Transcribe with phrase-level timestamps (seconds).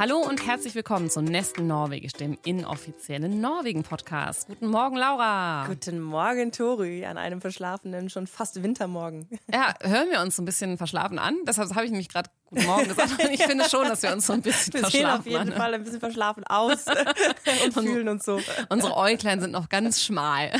[0.00, 4.46] Hallo und herzlich willkommen zu Nestle Norwegisch, dem inoffiziellen Norwegen-Podcast.
[4.46, 5.66] Guten Morgen, Laura.
[5.66, 9.28] Guten Morgen, Tori, an einem verschlafenen, schon fast Wintermorgen.
[9.52, 11.36] Ja, hören wir uns so ein bisschen verschlafen an.
[11.46, 13.10] Deshalb habe ich nämlich gerade Guten Morgen gesagt.
[13.30, 15.24] Ich finde schon, dass wir uns so ein bisschen wir verschlafen.
[15.24, 16.84] Wir sehen auf jeden Fall ein bisschen verschlafen aus
[17.64, 18.40] und fühlen uns so.
[18.68, 20.50] Unsere Äuglein sind noch ganz schmal.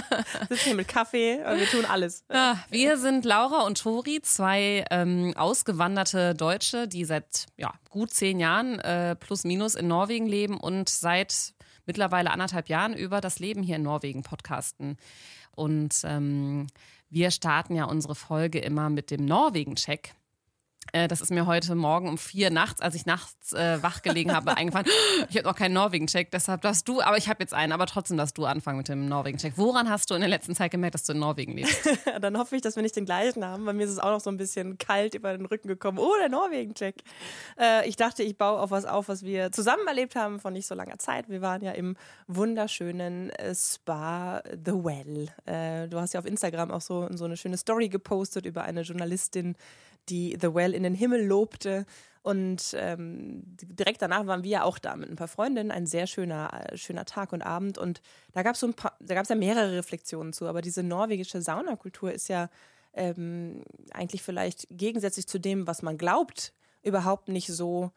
[0.48, 2.24] Sitzen hier mit Kaffee und wir tun alles.
[2.32, 8.38] Ja, wir sind Laura und Tori, zwei ähm, ausgewanderte Deutsche, die seit ja, gut zehn
[8.38, 11.54] Jahren äh, plus minus in Norwegen leben und seit
[11.84, 14.98] mittlerweile anderthalb Jahren über das Leben hier in Norwegen podcasten.
[15.50, 16.68] Und ähm,
[17.08, 20.14] wir starten ja unsere Folge immer mit dem Norwegen-Check.
[20.92, 24.34] Äh, das ist mir heute Morgen um vier nachts, als ich nachts äh, wach gelegen
[24.34, 24.86] habe, eingefallen.
[25.28, 28.16] Ich habe noch keinen Norwegen-Check, deshalb darfst du, aber ich habe jetzt einen, aber trotzdem
[28.16, 29.54] darfst du anfangen mit dem Norwegen-Check.
[29.56, 31.88] Woran hast du in der letzten Zeit gemerkt, dass du in Norwegen lebst?
[32.20, 33.64] Dann hoffe ich, dass wir nicht den gleichen haben.
[33.64, 35.98] Bei mir ist es auch noch so ein bisschen kalt über den Rücken gekommen.
[35.98, 36.96] Oh, der Norwegen-Check.
[37.58, 40.66] Äh, ich dachte, ich baue auf was auf, was wir zusammen erlebt haben von nicht
[40.66, 41.28] so langer Zeit.
[41.28, 45.28] Wir waren ja im wunderschönen äh, Spa The Well.
[45.46, 48.82] Äh, du hast ja auf Instagram auch so, so eine schöne Story gepostet über eine
[48.82, 49.56] Journalistin,
[50.10, 51.86] die The Well in den Himmel lobte.
[52.22, 55.70] Und ähm, direkt danach waren wir ja auch da mit ein paar Freundinnen.
[55.70, 57.78] Ein sehr schöner, äh, schöner Tag und Abend.
[57.78, 60.46] Und da gab so ein paar, da gab es ja mehrere Reflexionen zu.
[60.46, 62.50] Aber diese norwegische Saunakultur ist ja
[62.92, 67.90] ähm, eigentlich vielleicht gegensätzlich zu dem, was man glaubt, überhaupt nicht so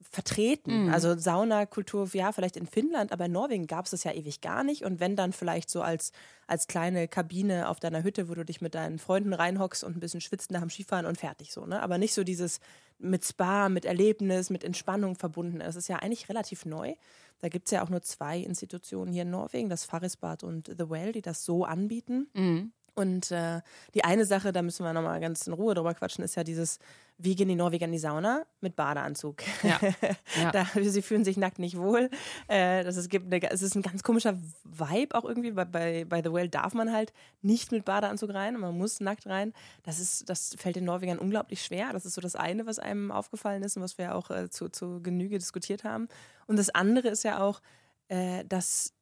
[0.00, 0.84] vertreten.
[0.84, 0.92] Mhm.
[0.92, 4.64] Also Saunakultur, ja, vielleicht in Finnland, aber in Norwegen gab es das ja ewig gar
[4.64, 4.84] nicht.
[4.84, 6.12] Und wenn dann vielleicht so als,
[6.46, 10.00] als kleine Kabine auf deiner Hütte, wo du dich mit deinen Freunden reinhockst und ein
[10.00, 11.82] bisschen schwitzt nach dem Skifahren und fertig so, ne?
[11.82, 12.60] Aber nicht so dieses
[12.98, 15.58] mit Spa, mit Erlebnis, mit Entspannung verbunden.
[15.58, 16.94] Das ist ja eigentlich relativ neu.
[17.40, 20.88] Da gibt es ja auch nur zwei Institutionen hier in Norwegen, das Farisbad und The
[20.88, 22.28] Well, die das so anbieten.
[22.34, 22.72] Mhm.
[22.94, 23.60] Und äh,
[23.94, 26.78] die eine Sache, da müssen wir nochmal ganz in Ruhe drüber quatschen, ist ja dieses,
[27.18, 28.44] wie gehen die Norweger in die Sauna?
[28.60, 29.42] Mit Badeanzug.
[29.62, 29.80] Ja.
[30.40, 30.50] ja.
[30.52, 32.08] da, sie fühlen sich nackt nicht wohl.
[32.46, 35.50] Äh, das ist, gibt eine, es ist ein ganz komischer Vibe auch irgendwie.
[35.52, 37.12] Bei, bei, bei The Well darf man halt
[37.42, 39.52] nicht mit Badeanzug rein, man muss nackt rein.
[39.82, 41.92] Das, ist, das fällt den Norwegern unglaublich schwer.
[41.92, 44.68] Das ist so das eine, was einem aufgefallen ist und was wir auch äh, zu,
[44.68, 46.08] zu Genüge diskutiert haben.
[46.46, 47.60] Und das andere ist ja auch,
[48.08, 48.92] äh, dass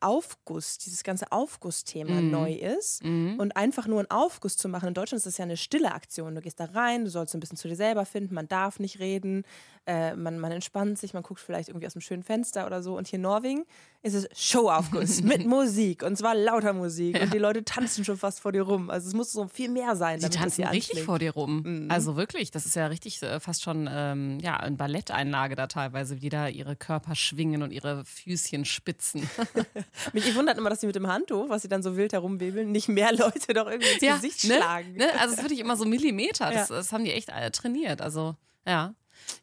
[0.00, 2.30] Aufguss, dieses ganze Aufgussthema mhm.
[2.30, 3.04] neu ist.
[3.04, 3.38] Mhm.
[3.38, 4.88] Und einfach nur einen Aufguss zu machen.
[4.88, 6.34] In Deutschland ist das ja eine stille Aktion.
[6.34, 8.98] Du gehst da rein, du sollst ein bisschen zu dir selber finden, man darf nicht
[8.98, 9.44] reden,
[9.86, 12.96] äh, man, man entspannt sich, man guckt vielleicht irgendwie aus einem schönen Fenster oder so.
[12.96, 13.64] Und hier in Norwegen
[14.02, 17.16] ist es Showaufguss mit Musik und zwar lauter Musik.
[17.16, 17.24] Ja.
[17.24, 18.90] Und die Leute tanzen schon fast vor dir rum.
[18.90, 20.20] Also es muss so viel mehr sein.
[20.20, 21.62] Die tanzen richtig vor dir rum.
[21.64, 21.90] Mhm.
[21.90, 26.22] Also wirklich, das ist ja richtig äh, fast schon ähm, ja, eine Balletteinlage da teilweise,
[26.22, 29.28] wie da ihre Körper schwingen und ihre Füßchen spitzen.
[30.12, 32.88] Mich wundert immer, dass sie mit dem Handtuch, was sie dann so wild herumwebeln, nicht
[32.88, 34.56] mehr Leute doch irgendwie ins ja, Gesicht ne?
[34.56, 34.94] schlagen.
[34.94, 35.08] Ne?
[35.18, 36.50] Also es ist wirklich immer so Millimeter.
[36.50, 36.76] Das, ja.
[36.76, 38.00] das haben die echt alle trainiert.
[38.00, 38.94] Also ja.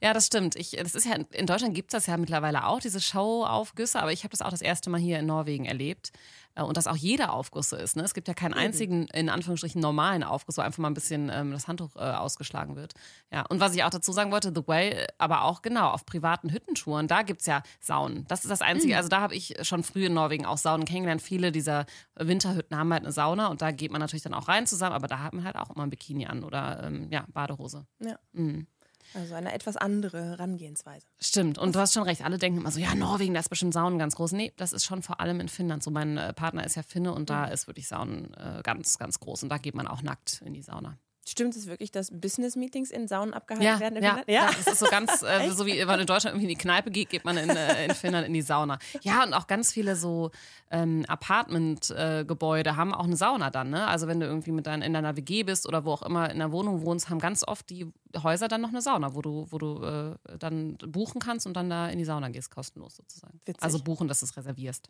[0.02, 0.56] Ja, das stimmt.
[0.56, 4.12] Ich, das ist ja, in Deutschland gibt es das ja mittlerweile auch, diese Showaufgüsse, aber
[4.12, 6.12] ich habe das auch das erste Mal hier in Norwegen erlebt.
[6.56, 7.96] Äh, und dass auch jeder Aufguss so ist.
[7.96, 8.04] Ne?
[8.04, 11.52] Es gibt ja keinen einzigen, in Anführungsstrichen, normalen Aufguss, wo einfach mal ein bisschen ähm,
[11.52, 12.94] das Handtuch äh, ausgeschlagen wird.
[13.32, 16.52] Ja, und was ich auch dazu sagen wollte, The Way, aber auch genau, auf privaten
[16.52, 18.26] Hüttentouren, da gibt es ja Saunen.
[18.28, 18.98] Das ist das Einzige, mhm.
[18.98, 21.22] also da habe ich schon früh in Norwegen auch Saunen kennengelernt.
[21.22, 24.68] Viele dieser Winterhütten haben halt eine Sauna und da geht man natürlich dann auch rein
[24.68, 27.86] zusammen, aber da hat man halt auch immer ein Bikini an oder ähm, ja, Badehose.
[28.00, 28.18] Ja.
[28.34, 28.68] Mhm.
[29.14, 31.06] Also eine etwas andere Herangehensweise.
[31.20, 31.58] Stimmt.
[31.58, 32.24] Und du hast schon recht.
[32.24, 34.32] Alle denken immer so, ja, Norwegen, da ist bestimmt Saunen ganz groß.
[34.34, 35.84] Nee, das ist schon vor allem in Finnland.
[35.84, 39.20] So mein äh, Partner ist ja Finne und da ist wirklich Saunen äh, ganz, ganz
[39.20, 39.44] groß.
[39.44, 40.98] Und da geht man auch nackt in die Sauna.
[41.32, 44.04] Stimmt es wirklich, dass Business-Meetings in Saunen abgehalten ja, werden?
[44.04, 46.58] Ja, ja, das ist so ganz, äh, so wie wenn man in Deutschland irgendwie in
[46.58, 48.80] die Kneipe geht, geht man in, äh, in Finnland in die Sauna.
[49.02, 50.32] Ja, und auch ganz viele so
[50.72, 53.70] ähm, Apartment-Gebäude haben auch eine Sauna dann.
[53.70, 53.88] Ne?
[53.88, 56.40] Also wenn du irgendwie mit dein, in deiner WG bist oder wo auch immer in
[56.40, 57.90] der Wohnung wohnst, haben ganz oft die
[58.22, 61.70] Häuser dann noch eine Sauna, wo du, wo du äh, dann buchen kannst und dann
[61.70, 63.40] da in die Sauna gehst, kostenlos sozusagen.
[63.46, 63.64] Witzig.
[63.64, 64.90] Also buchen, dass du es reservierst.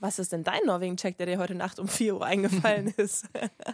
[0.00, 3.26] Was ist denn dein Norwegen-Check, der dir heute Nacht um 4 Uhr eingefallen ist?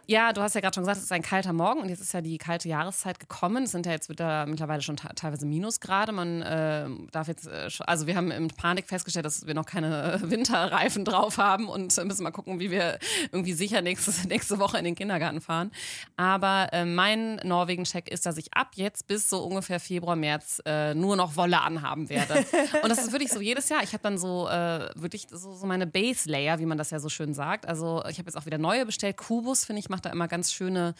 [0.06, 2.12] ja, du hast ja gerade schon gesagt, es ist ein kalter Morgen und jetzt ist
[2.12, 3.64] ja die kalte Jahreszeit gekommen.
[3.64, 6.12] Es sind ja jetzt wieder mittlerweile schon teilweise Minusgrade.
[6.12, 10.20] Man äh, darf jetzt, äh, also wir haben im Panik festgestellt, dass wir noch keine
[10.22, 12.98] Winterreifen drauf haben und müssen mal gucken, wie wir
[13.32, 15.72] irgendwie sicher nächste, nächste Woche in den Kindergarten fahren.
[16.16, 20.94] Aber äh, mein Norwegen-Check ist, dass ich ab jetzt bis so ungefähr Februar, März äh,
[20.94, 22.34] nur noch Wolle anhaben werde.
[22.82, 23.82] und das ist wirklich so jedes Jahr.
[23.82, 26.98] Ich habe dann so äh, wirklich so, so meine Base Layer, wie man das ja
[26.98, 27.66] so schön sagt.
[27.66, 29.16] Also ich habe jetzt auch wieder neue bestellt.
[29.16, 30.94] Kubus, finde ich, macht da immer ganz schöne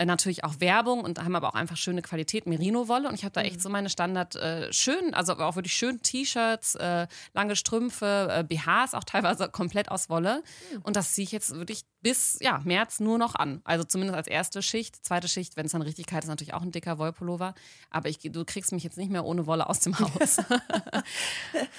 [0.00, 3.06] äh, natürlich auch Werbung und haben aber auch einfach schöne Qualität, Merino-Wolle.
[3.06, 3.60] Und ich habe da echt Mhm.
[3.60, 8.94] so meine Standard äh, schön, also auch wirklich schön T-Shirts, äh, lange Strümpfe, äh, BHs,
[8.94, 10.42] auch teilweise komplett aus Wolle.
[10.72, 10.82] Mhm.
[10.82, 13.60] Und das ziehe ich jetzt wirklich bis ja, März nur noch an.
[13.64, 15.04] Also zumindest als erste Schicht.
[15.04, 17.54] Zweite Schicht, wenn es dann richtig kalt ist, natürlich auch ein dicker Wollpullover.
[17.90, 20.38] Aber ich, du kriegst mich jetzt nicht mehr ohne Wolle aus dem Haus.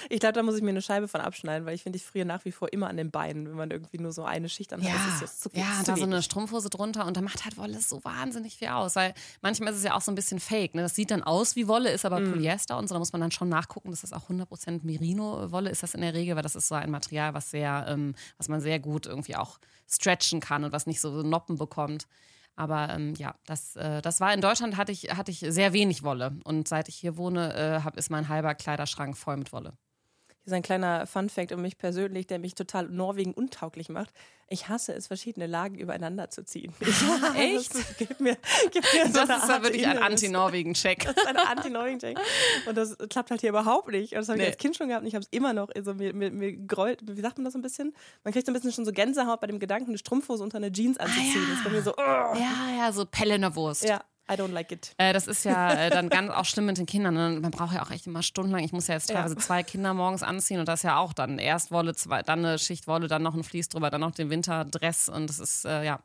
[0.09, 2.25] Ich glaube, da muss ich mir eine Scheibe von abschneiden, weil ich finde, ich friere
[2.25, 4.94] nach wie vor immer an den Beinen, wenn man irgendwie nur so eine Schicht anhat.
[4.94, 6.21] Das ist jetzt zu ja, ist da zu so eine.
[6.21, 9.83] Strumpfhose drunter und da macht halt Wolle so wahnsinnig viel aus, weil manchmal ist es
[9.83, 10.75] ja auch so ein bisschen fake.
[10.75, 10.81] Ne?
[10.81, 12.31] Das sieht dann aus wie Wolle, ist aber Mhm.
[12.31, 12.95] Polyester und so.
[12.95, 16.13] Da muss man dann schon nachgucken, dass das auch 100% Merino-Wolle ist das in der
[16.13, 19.35] Regel, weil das ist so ein Material, was sehr, ähm, was man sehr gut irgendwie
[19.35, 19.59] auch
[19.89, 22.07] stretchen kann und was nicht so Noppen bekommt.
[22.55, 26.03] Aber ähm, ja, das, äh, das war in Deutschland hatte ich, hatte ich sehr wenig
[26.03, 26.37] Wolle.
[26.43, 29.73] Und seit ich hier wohne, äh, hab, ist mein halber Kleiderschrank voll mit Wolle.
[30.43, 34.11] Hier ist ein kleiner Fun-Fact um mich persönlich, der mich total Norwegen untauglich macht.
[34.47, 36.73] Ich hasse es, verschiedene Lagen übereinander zu ziehen.
[36.81, 37.75] Ich, Echt?
[37.75, 38.35] Das gibt mir,
[38.71, 39.99] gibt mir so Das eine ist Art wirklich ein.
[39.99, 41.03] Anti-Norwegen-Check.
[41.05, 42.17] Das ist ein Anti-Norwegen-Check.
[42.65, 44.13] Und das klappt halt hier überhaupt nicht.
[44.13, 44.47] Und das habe ich Nee.
[44.49, 45.69] als Kind schon gehabt und ich habe es immer noch.
[45.75, 47.93] Also mir, mir, mir grollt, wie sagt man das so ein bisschen?
[48.23, 50.71] Man kriegt so ein bisschen schon so Gänsehaut bei dem Gedanken, eine Strumpfhose unter eine
[50.71, 51.33] Jeans anzuziehen.
[51.43, 51.49] ja.
[51.49, 52.01] Das ist bei mir so, oh.
[52.01, 53.83] Ja, ja, so Pelle in der Wurst.
[53.85, 54.93] ja, I don't like it.
[54.97, 57.13] Äh, das ist ja äh, dann ganz auch schlimm mit den Kindern.
[57.13, 57.39] Ne?
[57.41, 58.63] Man braucht ja auch echt immer stundenlang.
[58.63, 59.15] Ich muss ja jetzt Ja.
[59.15, 62.57] teilweise zwei Kinder morgens anziehen und das ja auch dann erst Wolle, zwei, dann eine
[62.59, 65.83] Schicht Wolle, dann noch ein Vlies drüber, dann noch den Winterdress und das ist äh,
[65.83, 65.99] ja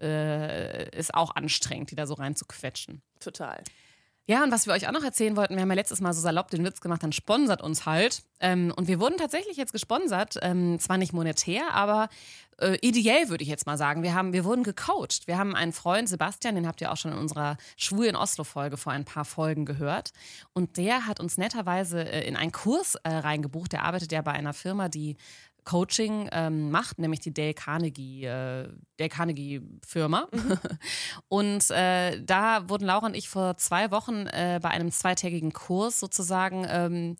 [0.00, 3.02] äh, ist auch anstrengend, die da so reinzuquetschen.
[3.20, 3.62] Total.
[4.30, 6.20] Ja, und was wir euch auch noch erzählen wollten, wir haben ja letztes Mal so
[6.20, 8.24] salopp den Witz gemacht, dann sponsert uns halt.
[8.40, 12.10] Ähm, und wir wurden tatsächlich jetzt gesponsert, ähm, zwar nicht monetär, aber
[12.58, 14.02] äh, ideell würde ich jetzt mal sagen.
[14.02, 15.26] Wir, haben, wir wurden gecoacht.
[15.26, 18.76] Wir haben einen Freund, Sebastian, den habt ihr auch schon in unserer Schwul in Oslo-Folge
[18.76, 20.12] vor ein paar Folgen gehört.
[20.52, 23.72] Und der hat uns netterweise äh, in einen Kurs äh, reingebucht.
[23.72, 25.16] Der arbeitet ja bei einer Firma, die
[25.68, 30.26] Coaching ähm, macht, nämlich die Dale Carnegie, äh, Dale Carnegie Firma.
[31.28, 36.00] und äh, da wurden Laura und ich vor zwei Wochen äh, bei einem zweitägigen Kurs
[36.00, 37.16] sozusagen ähm,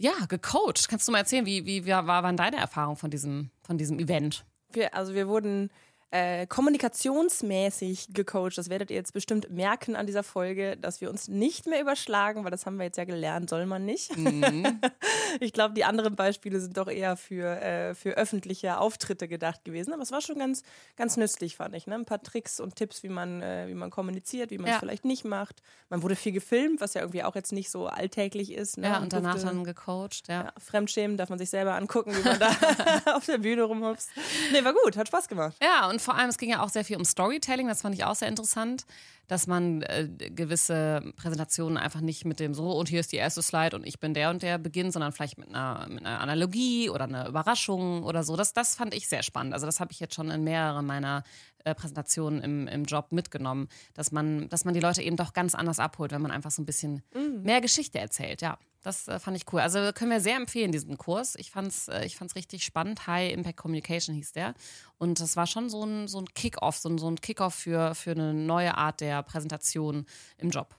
[0.00, 0.88] ja gecoacht.
[0.88, 4.44] Kannst du mal erzählen, wie, wie war, waren deine Erfahrungen von diesem, von diesem Event?
[4.72, 5.70] Wir, also wir wurden
[6.12, 8.58] äh, kommunikationsmäßig gecoacht.
[8.58, 12.44] Das werdet ihr jetzt bestimmt merken an dieser Folge, dass wir uns nicht mehr überschlagen,
[12.44, 14.10] weil das haben wir jetzt ja gelernt, soll man nicht.
[15.40, 19.92] ich glaube, die anderen Beispiele sind doch eher für, äh, für öffentliche Auftritte gedacht gewesen.
[19.92, 20.62] Aber es war schon ganz,
[20.96, 21.86] ganz nützlich, fand ich.
[21.86, 21.94] Ne?
[21.94, 24.78] Ein paar Tricks und Tipps, wie man, äh, wie man kommuniziert, wie man es Ja.
[24.80, 25.62] vielleicht nicht macht.
[25.88, 28.78] Man wurde viel gefilmt, was ja irgendwie auch jetzt nicht so alltäglich ist.
[28.78, 28.88] Ne?
[28.88, 30.44] Ja, und danach durfte- dann gecoacht, ja.
[30.44, 32.50] ja, Fremdschämen darf man sich selber angucken, wie man da
[33.16, 34.10] auf der Bühne rumhopst.
[34.52, 35.56] Nee, war gut, hat Spaß gemacht.
[35.62, 38.04] Ja, und vor allem, es ging ja auch sehr viel um Storytelling, das fand ich
[38.04, 38.84] auch sehr interessant,
[39.30, 43.42] dass man äh, gewisse Präsentationen einfach nicht mit dem so und hier ist die erste
[43.42, 46.90] Slide und ich bin der und der beginnt, sondern vielleicht mit einer, mit einer Analogie
[46.90, 48.34] oder einer Überraschung oder so.
[48.34, 49.54] Das, das fand ich sehr spannend.
[49.54, 51.22] Also das habe ich jetzt schon in mehreren meiner
[51.62, 55.54] äh, Präsentationen im, im Job mitgenommen, dass man, dass man die Leute eben doch ganz
[55.54, 57.04] anders abholt, wenn man einfach so ein bisschen
[57.44, 58.58] mehr Geschichte erzählt, ja.
[58.82, 59.60] Das äh, fand ich cool.
[59.60, 61.34] Also können wir sehr empfehlen, diesen Kurs.
[61.36, 63.06] Ich fand's, äh, ich fand's richtig spannend.
[63.06, 64.54] High Impact Communication hieß der.
[64.96, 67.94] Und das war schon so ein, so ein Kick-Off, so ein, so ein Kick-Off für,
[67.94, 70.06] für eine neue Art der Präsentation
[70.38, 70.76] im Job.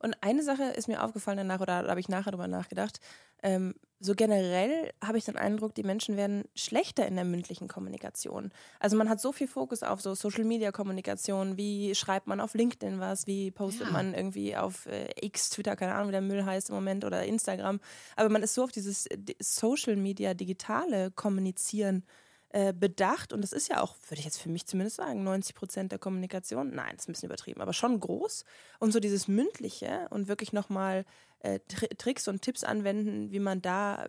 [0.00, 3.00] Und eine Sache ist mir aufgefallen danach, oder da habe ich nachher drüber nachgedacht.
[3.42, 8.52] Ähm, so generell habe ich den Eindruck, die Menschen werden schlechter in der mündlichen Kommunikation.
[8.78, 12.54] Also man hat so viel Fokus auf so Social Media Kommunikation, wie schreibt man auf
[12.54, 13.92] LinkedIn was, wie postet Ja.
[13.92, 17.24] man irgendwie auf äh, X, Twitter, keine Ahnung, wie der Müll heißt im Moment, oder
[17.24, 17.80] Instagram.
[18.14, 22.04] Aber man ist so auf dieses äh, Social Media digitale Kommunizieren
[22.50, 25.54] äh, bedacht und das ist ja auch, würde ich jetzt für mich zumindest sagen, 90
[25.54, 26.70] Prozent der Kommunikation.
[26.74, 28.44] Nein, das ist ein bisschen übertrieben, aber schon groß.
[28.78, 31.04] Und so dieses Mündliche und wirklich nochmal
[31.40, 34.08] äh, Tri Tricks und Tipps anwenden, wie man da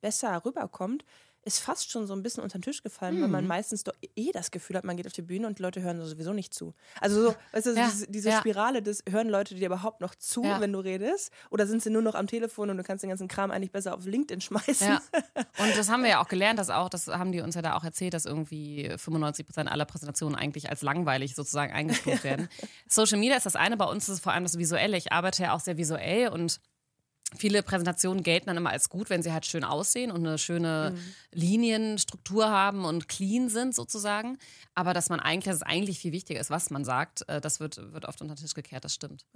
[0.00, 1.04] besser rüberkommt,
[1.48, 3.48] ist fast schon so ein bisschen unter den Tisch gefallen, weil man Mhm.
[3.48, 6.00] meistens doch eh das Gefühl hat, man geht auf die Bühne und die Leute hören
[6.04, 6.74] sowieso nicht zu.
[7.00, 8.38] Also so, weißt du, Ja, diese, diese ja.
[8.38, 10.60] Spirale des, hören Leute dir überhaupt noch zu, Ja.
[10.60, 11.32] wenn du redest?
[11.50, 13.94] Oder sind sie nur noch am Telefon und du kannst den ganzen Kram eigentlich besser
[13.94, 14.86] auf LinkedIn schmeißen?
[14.86, 15.02] Ja.
[15.58, 17.74] Und das haben wir ja auch gelernt, dass auch, das haben die uns ja da
[17.76, 22.48] auch erzählt, dass irgendwie 95 Prozent aller Präsentationen eigentlich als langweilig sozusagen eingestuft werden.
[22.88, 24.96] Social Media ist das eine, bei uns ist es vor allem das Visuelle.
[24.96, 26.60] Ich arbeite ja auch sehr visuell und
[27.36, 30.94] Viele Präsentationen gelten dann immer als gut, wenn sie halt schön aussehen und eine schöne
[31.32, 34.38] Linienstruktur haben und clean sind sozusagen.
[34.74, 37.60] Aber dass man eigentlich, dass es eigentlich viel wichtiger ist, was man sagt, äh, das
[37.60, 39.26] wird, wird oft unter den Tisch gekehrt, das stimmt.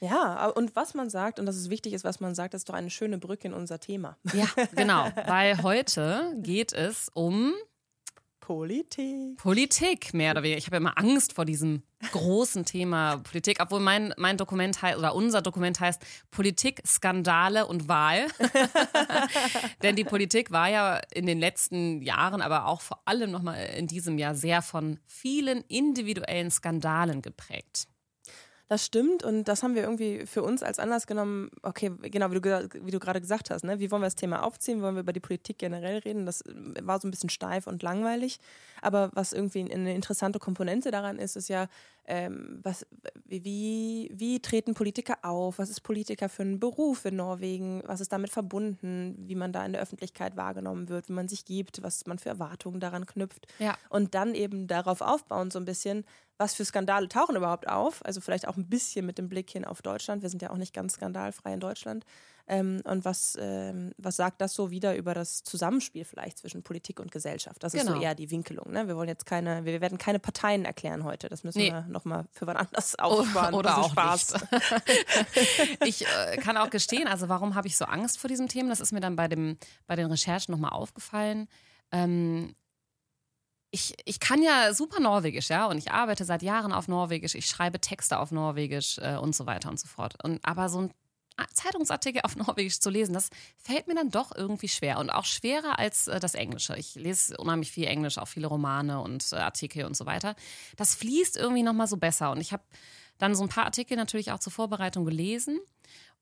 [0.00, 2.68] Ja, aber- und was man sagt, und dass es wichtig ist, was man sagt, ist
[2.68, 4.16] doch eine schöne Brücke in unser Thema.
[4.32, 5.04] Ja, genau.
[5.26, 7.52] Weil heute geht es um
[8.42, 9.36] Politik.
[9.36, 10.58] Politik, mehr oder weniger.
[10.58, 15.14] Ich habe immer Angst vor diesem großen Thema Politik, obwohl mein, mein Dokument heißt, oder
[15.14, 18.26] unser Dokument heißt Politik, Skandale und Wahl.
[19.84, 23.86] Denn die Politik war ja in den letzten Jahren, aber auch vor allem nochmal in
[23.86, 27.86] diesem Jahr sehr von vielen individuellen Skandalen geprägt.
[28.72, 31.50] Das stimmt und das haben wir irgendwie für uns als Anlass genommen.
[31.60, 33.78] Okay, genau, wie du, wie du gerade gesagt hast, ne?
[33.80, 34.80] wie wollen wir das Thema aufziehen?
[34.80, 36.24] Wollen wir über die Politik generell reden?
[36.24, 38.40] Das äh, war so ein bisschen steif und langweilig.
[38.80, 41.68] Aber was irgendwie eine interessante Komponente daran ist, ist ja,
[42.06, 42.86] ähm, was,
[43.26, 45.58] wie, wie treten Politiker auf?
[45.58, 47.82] Was ist Politiker für ein Beruf in Norwegen?
[47.84, 49.16] Was ist damit verbunden?
[49.18, 52.30] Wie man da in der Öffentlichkeit wahrgenommen wird, wie man sich gibt, was man für
[52.30, 53.46] Erwartungen daran knüpft.
[53.58, 53.76] Ja.
[53.90, 56.06] Und dann eben darauf aufbauen, so ein bisschen,
[56.42, 58.04] was für Skandale tauchen überhaupt auf?
[58.04, 60.22] Also vielleicht auch ein bisschen mit dem Blick hin auf Deutschland.
[60.22, 62.04] Wir sind ja auch nicht ganz skandalfrei in Deutschland.
[62.48, 66.98] Ähm, und was, ähm, was sagt das so wieder über das Zusammenspiel vielleicht zwischen Politik
[66.98, 67.62] und Gesellschaft?
[67.62, 67.96] Das ist Genau.
[67.96, 68.72] so eher die Winkelung.
[68.72, 68.88] Ne?
[68.88, 71.28] Wir wollen jetzt keine, wir werden keine Parteien erklären heute.
[71.28, 71.70] Das müssen Nee.
[71.70, 73.54] wir nochmal für wann anders aufsparen.
[73.54, 74.34] oder auch Spaß.
[75.84, 78.70] Ich äh, kann auch gestehen, also warum habe ich so Angst vor diesem Thema?
[78.70, 79.56] Das ist mir dann bei, dem,
[79.86, 81.48] bei den Recherchen nochmal aufgefallen.
[81.92, 82.54] Ähm,
[83.72, 87.46] ich, ich kann ja super Norwegisch, ja, und ich arbeite seit Jahren auf Norwegisch, ich
[87.46, 90.22] schreibe Texte auf Norwegisch äh, und so weiter und so fort.
[90.22, 90.94] Und, aber so ein
[91.54, 95.78] Zeitungsartikel auf Norwegisch zu lesen, das fällt mir dann doch irgendwie schwer und auch schwerer
[95.78, 96.76] als äh, das Englische.
[96.76, 100.36] Ich lese unheimlich viel Englisch, auch viele Romane und äh, Artikel und so weiter.
[100.76, 102.62] Das fließt irgendwie nochmal so besser und ich habe
[103.16, 105.58] dann so ein paar Artikel natürlich auch zur Vorbereitung gelesen.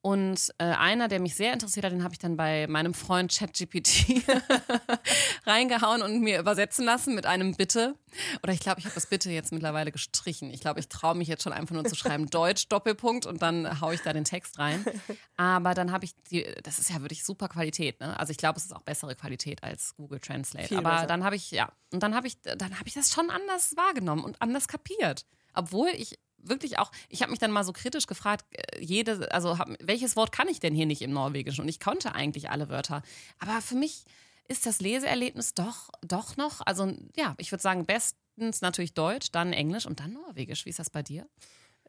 [0.02, 3.30] Und äh, einer, der mich sehr interessiert hat, den habe ich dann bei meinem Freund
[3.37, 4.25] ChatGPT
[5.47, 7.95] reingehauen und mir übersetzen lassen mit einem Bitte.
[8.42, 10.50] Oder ich glaube, ich habe das Bitte jetzt mittlerweile gestrichen.
[10.50, 13.83] Ich glaube, ich traue mich jetzt schon einfach nur zu schreiben Deutsch Doppelpunkt und dann
[13.83, 14.87] haue ich da den Text rein.
[15.37, 18.00] Aber dann habe ich die, das ist ja wirklich super Qualität.
[18.00, 18.19] Ne?
[18.19, 20.69] Also ich glaube, es ist auch bessere Qualität als Google Translate.
[20.69, 21.07] Viel Aber besser.
[21.09, 24.25] dann habe ich ja und dann habe ich dann habe ich das schon anders wahrgenommen
[24.25, 28.44] und anders kapiert, obwohl ich wirklich auch, ich habe mich dann mal so kritisch gefragt,
[28.52, 31.62] äh, jede, also hab, welches Wort kann ich denn hier nicht im Norwegischen?
[31.62, 33.02] Und ich konnte eigentlich alle Wörter.
[33.38, 34.04] Aber für mich
[34.49, 39.52] ist das Leseerlebnis doch, doch noch, also ja, ich würde sagen, bestens natürlich Deutsch, dann
[39.52, 40.66] Englisch und dann Norwegisch.
[40.66, 41.28] Wie ist das bei dir?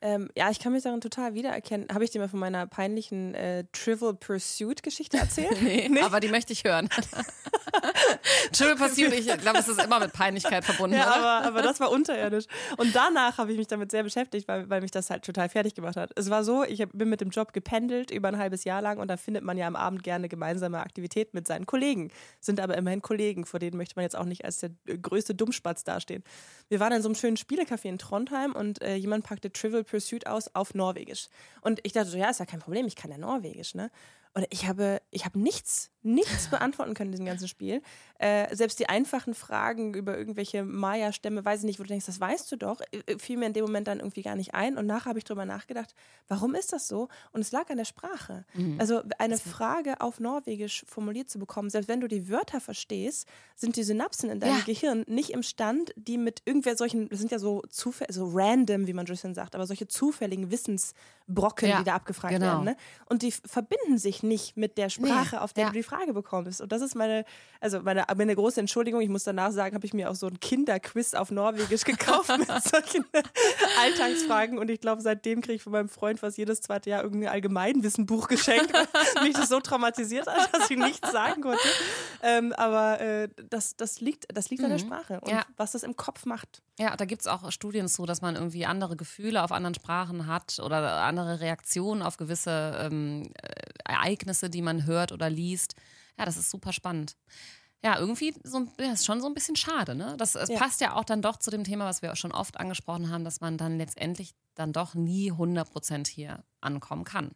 [0.02, 1.88] Ähm, ja, ich kann mich darin total wiedererkennen.
[1.94, 5.52] Habe ich dir mal von meiner peinlichen äh, Trivial Pursuit-Geschichte erzählt?
[5.62, 6.90] Nee, aber die möchte ich hören.
[8.52, 11.16] Triple Pursuit, ich glaube, es ist immer mit Peinlichkeit verbunden, Ja, oder?
[11.16, 12.46] aber, aber das war unterirdisch.
[12.78, 15.76] Und danach habe ich mich damit sehr beschäftigt, weil, weil mich das halt total fertig
[15.76, 16.12] gemacht hat.
[16.16, 19.00] Es war so, ich hab, bin mit dem Job gependelt über ein halbes Jahr lang
[19.00, 22.12] und da findet man ja am Abend gerne gemeinsame Aktivitäten mit seinen Kollegen.
[22.40, 25.36] Sind aber immerhin Kollegen, vor denen möchte man jetzt auch nicht als der äh, größte
[25.36, 26.24] Dummspatz dastehen.
[26.70, 30.26] Wir waren in so einem schönen Spielecafé in Trondheim und äh, jemand packte Trivial Pursuit
[30.26, 31.28] aus auf Norwegisch.
[31.62, 33.92] Und ich dachte so, ja, ist ja kein Problem, ich kann ja Norwegisch, ne?
[34.34, 37.82] Und ich habe, ich habe nichts, nichts beantworten können in diesem ganzen Spiel.
[38.18, 42.20] Äh, selbst die einfachen Fragen über irgendwelche Maya-Stämme, weiß ich nicht, wo du denkst, das
[42.20, 44.78] weißt du doch, äh, fiel mir in dem Moment dann irgendwie gar nicht ein.
[44.78, 45.94] Und nachher habe ich drüber nachgedacht,
[46.30, 47.10] warum ist das so?
[47.34, 48.46] Und es lag an der Sprache.
[48.80, 53.76] Also eine Frage auf Norwegisch formuliert zu bekommen, selbst wenn du die Wörter verstehst, sind
[53.76, 54.64] die Synapsen in deinem Ja.
[54.66, 58.94] Gehirn nicht imstand, die mit irgendwer solchen, das sind ja so Zufälle, so random, wie
[58.94, 60.52] man so schön sagt, aber solche zufälligen
[61.32, 62.46] Wissensbrocken, Ja, die da abgefragt genau.
[62.46, 62.64] werden.
[62.66, 62.76] Ne?
[63.06, 65.70] Und die verbinden sich nicht mit der Sprache, Nee, auf der ja.
[65.70, 66.62] du die Frage bekommst.
[66.62, 67.26] Und das ist meine,
[67.60, 69.02] also meine, meine große Entschuldigung.
[69.02, 72.48] Ich muss danach sagen, habe ich mir auch so ein Kinderquiz auf Norwegisch gekauft mit
[72.64, 73.06] solchen
[73.82, 74.58] Alltagsfragen.
[74.58, 78.28] Und ich glaube, seitdem kriege ich von meinem Freund fast jedes zweite Jahr irgendein Allgemeinwissenbuch
[78.28, 78.88] geschenkt, weil
[79.24, 81.60] mich das so traumatisiert hat, dass ich nichts sagen konnte.
[82.22, 85.38] Ähm, aber äh, das, das liegt, das liegt an der Sprache und Mhm.
[85.38, 85.46] Ja.
[85.56, 86.62] was das im Kopf macht.
[86.82, 90.26] Ja, da gibt es auch Studien zu, dass man irgendwie andere Gefühle auf anderen Sprachen
[90.26, 93.52] hat oder andere Reaktionen auf gewisse ähm, äh,
[93.86, 95.76] Ereignisse, die man hört oder liest.
[96.18, 97.18] Ja, das ist super spannend.
[97.84, 100.16] Ja, irgendwie so, ja, ist schon so ein bisschen schade, ne?
[100.18, 100.58] Das, es Ja.
[100.58, 103.26] passt ja auch dann doch zu dem Thema, was wir auch schon oft angesprochen haben,
[103.26, 107.30] dass man dann letztendlich dann doch nie 100% hier ankommen kann.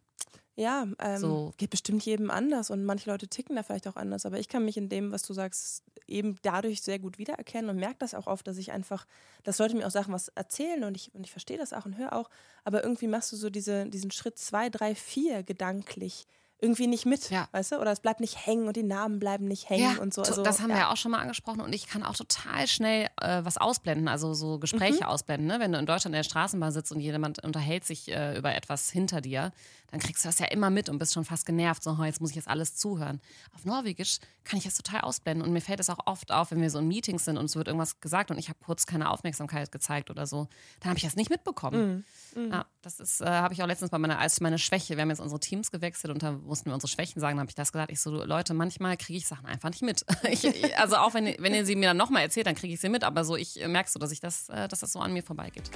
[0.57, 1.53] Ja, ähm, So.
[1.57, 4.25] geht bestimmt jedem anders und manche Leute ticken da vielleicht auch anders.
[4.25, 7.77] Aber ich kann mich in dem, was du sagst, eben dadurch sehr gut wiedererkennen und
[7.77, 9.05] merke das auch oft, dass ich einfach,
[9.43, 11.97] dass Leute mir auch Sachen was erzählen und ich, und ich verstehe das auch und
[11.97, 12.29] höre auch,
[12.63, 16.25] aber irgendwie machst du so diese, diesen Schritt zwei, drei, vier gedanklich
[16.62, 17.47] irgendwie nicht mit, Ja.
[17.51, 17.75] weißt du?
[17.79, 20.21] Oder es bleibt nicht hängen und die Namen bleiben nicht hängen und so.
[20.24, 20.83] Also, das haben wir ja.
[20.83, 24.33] ja auch schon mal angesprochen und ich kann auch total schnell äh, was ausblenden, also
[24.33, 25.09] so Gespräche Mhm.
[25.09, 25.47] ausblenden.
[25.47, 25.59] Ne?
[25.59, 28.89] Wenn du in Deutschland in der Straßenbahn sitzt und jemand unterhält sich äh, über etwas
[28.89, 29.51] hinter dir,
[29.91, 31.83] dann kriegst du das ja immer mit und bist schon fast genervt.
[31.83, 33.21] So, "Oh, jetzt muss ich jetzt alles zuhören.
[33.53, 36.62] Auf Norwegisch kann ich das total ausblenden und mir fällt es auch oft auf, wenn
[36.62, 39.09] wir so in Meetings sind und es wird irgendwas gesagt und ich habe kurz keine
[39.12, 40.47] Aufmerksamkeit gezeigt oder so,
[40.79, 42.05] dann habe ich das nicht mitbekommen.
[42.35, 42.51] Mhm.
[42.51, 45.09] Ja, das ist, äh, habe ich auch letztens bei meiner, als meine Schwäche, wir haben
[45.09, 47.92] jetzt unsere Teams gewechselt und da mussten wir unsere Schwächen sagen, habe ich das gesagt.
[47.92, 50.06] Ich so, Leute, manchmal kriege ich Sachen einfach nicht mit.
[50.30, 52.90] ich, also auch wenn, wenn ihr sie mir dann nochmal erzählt, dann kriege ich sie
[52.90, 55.14] mit, aber so, ich äh, merke so, dass ich das, äh, dass das so an
[55.14, 55.70] mir vorbeigeht.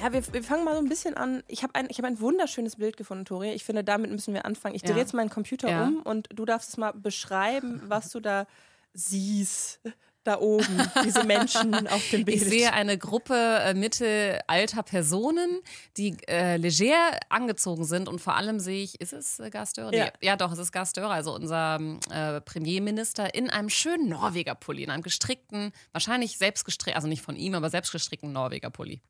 [0.00, 1.42] Ja, wir, wir, fangen mal so ein bisschen an.
[1.48, 3.50] Ich habe ein, hab ein wunderschönes Bild gefunden, Tori.
[3.50, 4.74] Ich finde, damit müssen wir anfangen.
[4.74, 4.98] Ich drehe ja.
[4.98, 5.84] jetzt meinen Computer ja.
[5.84, 8.46] um und du darfst es mal beschreiben, was du da
[8.94, 9.80] siehst
[10.28, 12.42] da oben, diese Menschen auf dem Bild.
[12.42, 15.60] Ich sehe eine Gruppe äh, mittelalter Personen,
[15.96, 19.94] die äh, leger angezogen sind und vor allem sehe ich, ist es äh, Gastörer?
[19.94, 20.04] Ja.
[20.04, 21.80] Nee, ja, doch, es ist Gastörer, also unser
[22.10, 27.36] äh, Premierminister in einem schönen Norweger-Pulli, in einem gestrickten, wahrscheinlich selbst gestrickt, also nicht von
[27.36, 29.00] ihm, aber selbst gestrickten Norweger-Pulli.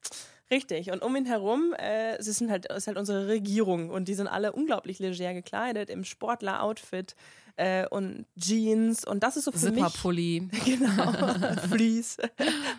[0.50, 0.90] Richtig.
[0.90, 4.28] Und um ihn herum äh, es ist halt, ist halt unsere Regierung und die sind
[4.28, 7.14] alle unglaublich leger gekleidet im Sportler-Outfit
[7.58, 10.48] äh, und Jeans und das ist so für Zipperpulli.
[10.50, 10.64] mich.
[10.78, 11.12] Genau.
[11.68, 12.18] Fleece.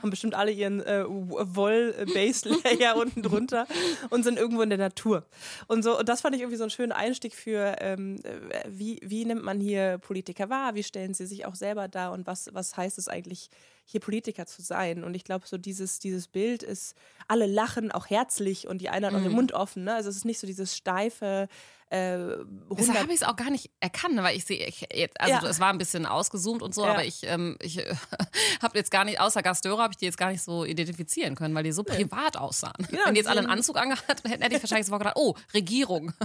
[0.02, 3.68] Haben bestimmt alle ihren äh, Woll-Base-Layer unten drunter
[4.10, 5.26] und sind irgendwo in der Natur.
[5.68, 9.00] Und so, und das fand ich irgendwie so einen schönen Einstieg für, ähm, äh, wie,
[9.04, 12.50] wie nimmt man hier Politiker wahr, wie stellen sie sich auch selber dar und was,
[12.54, 13.50] was heißt es eigentlich,
[13.86, 15.04] hier Politiker zu sein.
[15.04, 16.96] Und ich glaube, so dieses, dieses Bild ist,
[17.28, 19.36] alle lachen auch herzlich und die eine hat auch den mhm.
[19.36, 19.84] Mund offen.
[19.84, 19.96] Ne?
[19.96, 21.48] Also es ist nicht so dieses steife,
[21.92, 22.38] äh,
[22.72, 24.72] Deshalb habe ich es auch gar nicht erkannt, weil ich sehe,
[25.18, 25.50] also ja.
[25.50, 26.92] es war ein bisschen ausgezoomt und so, ja.
[26.92, 27.96] aber ich, ähm, ich äh,
[28.62, 31.56] habe jetzt gar nicht, außer Gastöre habe ich die jetzt gar nicht so identifizieren können,
[31.56, 32.88] weil die so privat aussahen.
[32.92, 35.36] Ja, Wenn die jetzt alle einen Anzug angehabt hätten, hätte ich wahrscheinlich sofort gedacht, oh,
[35.54, 36.14] Regierung.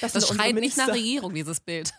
[0.00, 1.92] Das, das schreit nicht nach Regierung, dieses Bild.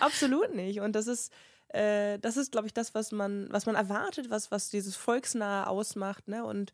[0.00, 0.80] Absolut nicht.
[0.80, 1.32] Und das ist,
[1.68, 5.66] äh, das ist, glaube ich, das, was man, was man erwartet, was, was dieses Volksnahe
[5.66, 6.28] ausmacht.
[6.28, 6.44] Ne?
[6.44, 6.72] Und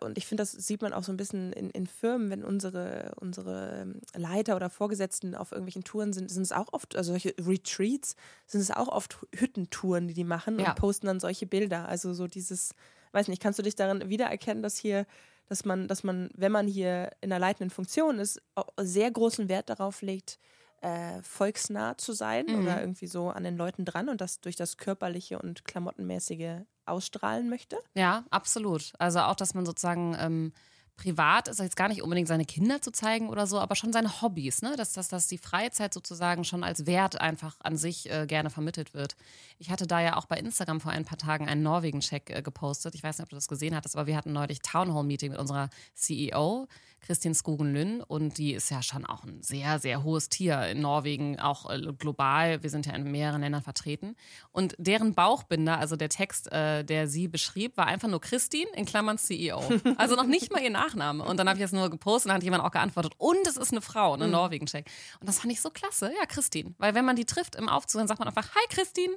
[0.00, 3.12] und ich finde, das sieht man auch so ein bisschen in, in Firmen, wenn unsere,
[3.20, 7.34] unsere ähm, Leiter oder Vorgesetzten auf irgendwelchen Touren sind, sind es auch oft, also solche
[7.38, 8.16] Retreats,
[8.46, 10.70] sind es auch oft Hüttentouren, die die machen ja.
[10.70, 11.88] und posten dann solche Bilder.
[11.88, 12.74] Also so dieses,
[13.12, 15.06] weiß nicht, kannst du dich darin wiedererkennen, dass hier
[15.48, 18.42] dass man, dass man, wenn man hier in einer leitenden Funktion ist,
[18.76, 20.38] sehr großen Wert darauf legt,
[20.80, 22.62] äh, volksnah zu sein mhm.
[22.62, 27.48] oder irgendwie so an den Leuten dran und das durch das körperliche und klamottenmäßige ausstrahlen
[27.48, 27.76] möchte?
[27.94, 28.92] Ja, absolut.
[28.98, 30.52] Also auch, dass man sozusagen ähm,
[30.98, 34.20] privat ist jetzt gar nicht unbedingt seine Kinder zu zeigen oder so, aber schon seine
[34.20, 34.74] Hobbys, ne?
[34.76, 38.92] dass, dass, dass die Freizeit sozusagen schon als Wert einfach an sich äh, gerne vermittelt
[38.92, 39.16] wird.
[39.58, 42.94] Ich hatte da ja auch bei Instagram vor ein paar Tagen einen Norwegen-Check äh, gepostet.
[42.94, 45.30] Ich weiß nicht, ob du das gesehen hattest, aber wir hatten neulich Town Hall Meeting
[45.30, 46.66] mit unserer CEO,
[47.00, 50.80] Christine Skogen Lynn, und die ist ja schon auch ein sehr, sehr hohes Tier in
[50.80, 52.62] Norwegen, auch äh, global.
[52.62, 54.16] Wir sind ja in mehreren Ländern vertreten.
[54.50, 58.84] Und deren Bauchbinder, also der Text, äh, der sie beschrieb, war einfach nur Christine in
[58.84, 59.62] Klammern CEO.
[59.96, 60.88] Also noch nicht mal ihr Name.
[60.88, 61.24] Nachname.
[61.24, 63.12] Und dann habe ich das nur gepostet und dann hat jemand auch geantwortet.
[63.18, 64.32] Und es ist eine Frau, eine mhm.
[64.32, 64.86] Norwegen-Check.
[65.20, 66.12] Und das fand ich so klasse.
[66.18, 66.74] Ja, Christine.
[66.78, 69.14] Weil wenn man die trifft im Aufzug, dann sagt man einfach, hi Christine.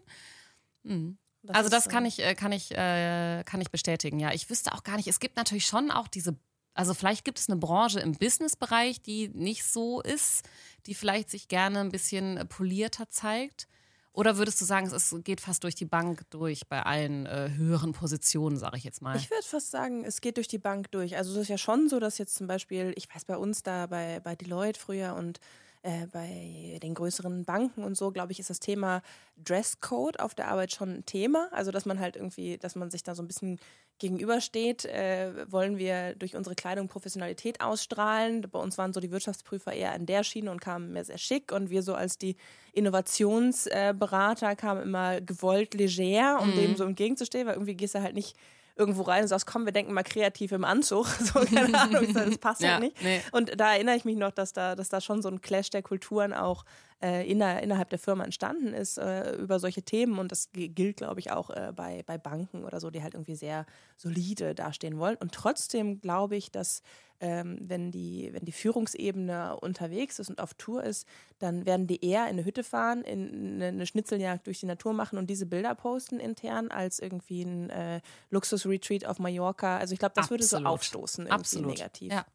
[0.84, 1.18] Mhm.
[1.44, 4.20] Das also das kann ich, äh, kann ich, äh, kann ich bestätigen.
[4.20, 5.08] Ja, ich wüsste auch gar nicht.
[5.08, 6.36] Es gibt natürlich schon auch diese,
[6.74, 10.48] also vielleicht gibt es eine Branche im Businessbereich, die nicht so ist,
[10.86, 13.68] die vielleicht sich gerne ein bisschen polierter zeigt.
[14.14, 17.94] Oder würdest du sagen, es geht fast durch die Bank durch bei allen äh, höheren
[17.94, 19.16] Positionen, sage ich jetzt mal?
[19.16, 21.16] Ich würde fast sagen, es geht durch die Bank durch.
[21.16, 23.88] Also es ist ja schon so, dass jetzt zum Beispiel, ich weiß bei uns da
[23.88, 25.40] bei, bei Deloitte früher und
[25.84, 29.02] äh, bei den größeren Banken und so, glaube ich, ist das Thema
[29.38, 31.50] Dresscode auf der Arbeit schon ein Thema.
[31.52, 33.60] Also dass man halt irgendwie, dass man sich da so ein bisschen
[34.02, 38.42] gegenübersteht, äh, wollen wir durch unsere Kleidung Professionalität ausstrahlen.
[38.52, 41.52] Bei uns waren so die Wirtschaftsprüfer eher in der Schiene und kamen mehr sehr schick
[41.52, 42.36] und wir so als die
[42.74, 46.56] Innovationsberater kamen immer gewollt leger, um mhm.
[46.56, 48.36] dem so entgegenzustehen, weil irgendwie gehst du halt nicht
[48.82, 51.08] irgendwo rein und sagst, komm, wir denken mal kreativ im Anzug.
[51.22, 53.02] So, keine Ahnung, das passt ja, halt nicht.
[53.02, 53.22] Nee.
[53.32, 55.84] Und da erinnere ich mich noch, dass da, dass da schon so ein Clash der
[55.84, 56.66] Kulturen auch
[57.02, 60.20] äh, inner, innerhalb der Firma entstanden ist äh, über solche Themen.
[60.20, 63.36] Und das gilt, glaube ich, auch äh, bei, bei Banken oder so, die halt irgendwie
[63.36, 63.66] sehr
[63.98, 65.18] solide dastehen wollen.
[65.18, 66.82] Und trotzdem glaube ich, dass
[67.20, 71.08] ähm, wenn, die, wenn die Führungsebene unterwegs ist und auf Tour ist,
[71.40, 74.94] dann werden die eher in eine Hütte fahren, in eine, eine Schnitzeljagd durch die Natur
[74.94, 79.78] machen und diese Bilder posten intern, als irgendwie ein äh, Luxusretreat auf Mallorca.
[79.78, 80.42] Also ich glaube, das Absolut.
[80.42, 81.70] würde so aufstoßen, irgendwie Absolut.
[81.70, 82.12] negativ.
[82.12, 82.26] Ja,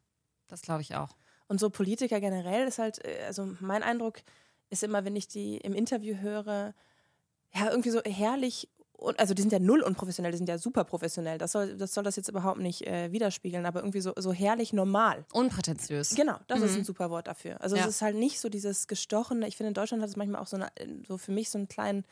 [0.47, 1.09] das glaube ich auch.
[1.47, 4.21] Und so Politiker generell ist halt, äh, also mein Eindruck,
[4.69, 6.73] ist immer, wenn ich die im Interview höre,
[7.53, 8.69] ja, irgendwie so herrlich.
[8.93, 11.37] Und, also die sind ja null unprofessionell, die sind ja super professionell.
[11.37, 14.73] Das soll das, soll das jetzt überhaupt nicht äh, widerspiegeln, aber irgendwie so, so herrlich
[14.73, 15.25] normal.
[15.33, 16.15] Unprätentiös.
[16.15, 16.65] Genau, das mhm.
[16.65, 17.61] ist ein super Wort dafür.
[17.61, 17.83] Also ja.
[17.83, 20.47] es ist halt nicht so dieses gestochene, ich finde in Deutschland hat es manchmal auch
[20.47, 20.71] so, eine,
[21.07, 22.05] so für mich so einen kleinen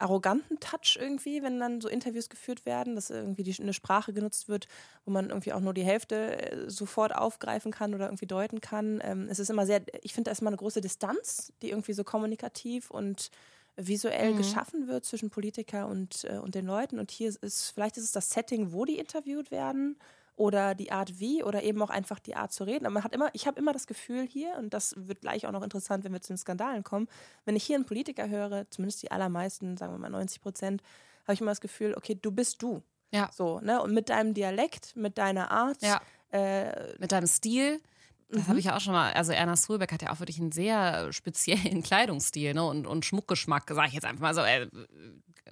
[0.00, 4.48] arroganten Touch irgendwie, wenn dann so Interviews geführt werden, dass irgendwie die, eine Sprache genutzt
[4.48, 4.66] wird,
[5.04, 9.00] wo man irgendwie auch nur die Hälfte äh, sofort aufgreifen kann oder irgendwie deuten kann.
[9.04, 11.92] Ähm, es ist immer sehr, ich finde, da ist immer eine große Distanz, die irgendwie
[11.92, 13.30] so kommunikativ und
[13.76, 14.38] visuell mhm.
[14.38, 16.98] geschaffen wird zwischen Politiker und, äh, und den Leuten.
[16.98, 19.96] Und hier ist, vielleicht ist es das Setting, wo die interviewt werden
[20.40, 22.86] oder die Art wie oder eben auch einfach die Art zu reden.
[22.86, 25.52] Aber man hat immer, ich habe immer das Gefühl hier, und das wird gleich auch
[25.52, 27.08] noch interessant, wenn wir zu den Skandalen kommen,
[27.44, 30.82] wenn ich hier einen Politiker höre, zumindest die allermeisten, sagen wir mal 90 Prozent,
[31.24, 32.82] habe ich immer das Gefühl, okay, du bist du.
[33.12, 33.28] Ja.
[33.30, 33.82] So, ne?
[33.82, 36.00] Und mit deinem Dialekt, mit deiner Art, ja.
[36.32, 37.78] äh, mit deinem Stil.
[38.32, 38.48] Das mhm.
[38.48, 41.12] habe ich ja auch schon mal, also Erna Ströbeck hat ja auch wirklich einen sehr
[41.12, 42.64] speziellen Kleidungsstil ne?
[42.64, 44.42] und, und Schmuckgeschmack, sage ich jetzt einfach mal so.
[44.42, 44.68] Äh,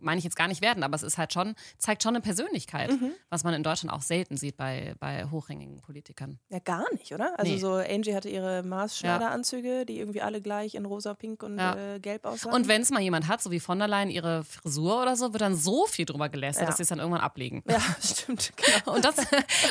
[0.00, 2.90] meine ich jetzt gar nicht werden, aber es ist halt schon, zeigt schon eine Persönlichkeit,
[2.90, 3.12] mhm.
[3.30, 6.38] was man in Deutschland auch selten sieht bei, bei hochrangigen Politikern.
[6.48, 7.38] Ja, gar nicht, oder?
[7.38, 7.58] Also nee.
[7.58, 9.84] so Angie hatte ihre Maßschneideranzüge, ja.
[9.84, 11.94] die irgendwie alle gleich in rosa, pink und ja.
[11.94, 12.54] äh, gelb aussahen.
[12.54, 15.32] Und wenn es mal jemand hat, so wie von der Leyen, ihre Frisur oder so,
[15.32, 16.68] wird dann so viel drüber gelästert, ja.
[16.68, 17.62] dass sie es dann irgendwann ablegen.
[17.68, 18.52] Ja, stimmt.
[18.56, 18.96] Genau.
[18.96, 19.16] Und das,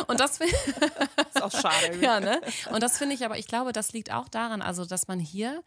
[0.07, 0.39] und das,
[1.33, 1.97] ist auch schade.
[2.01, 2.41] ja, ne?
[2.71, 5.63] Und das finde ich aber, ich glaube, das liegt auch daran, also dass man hier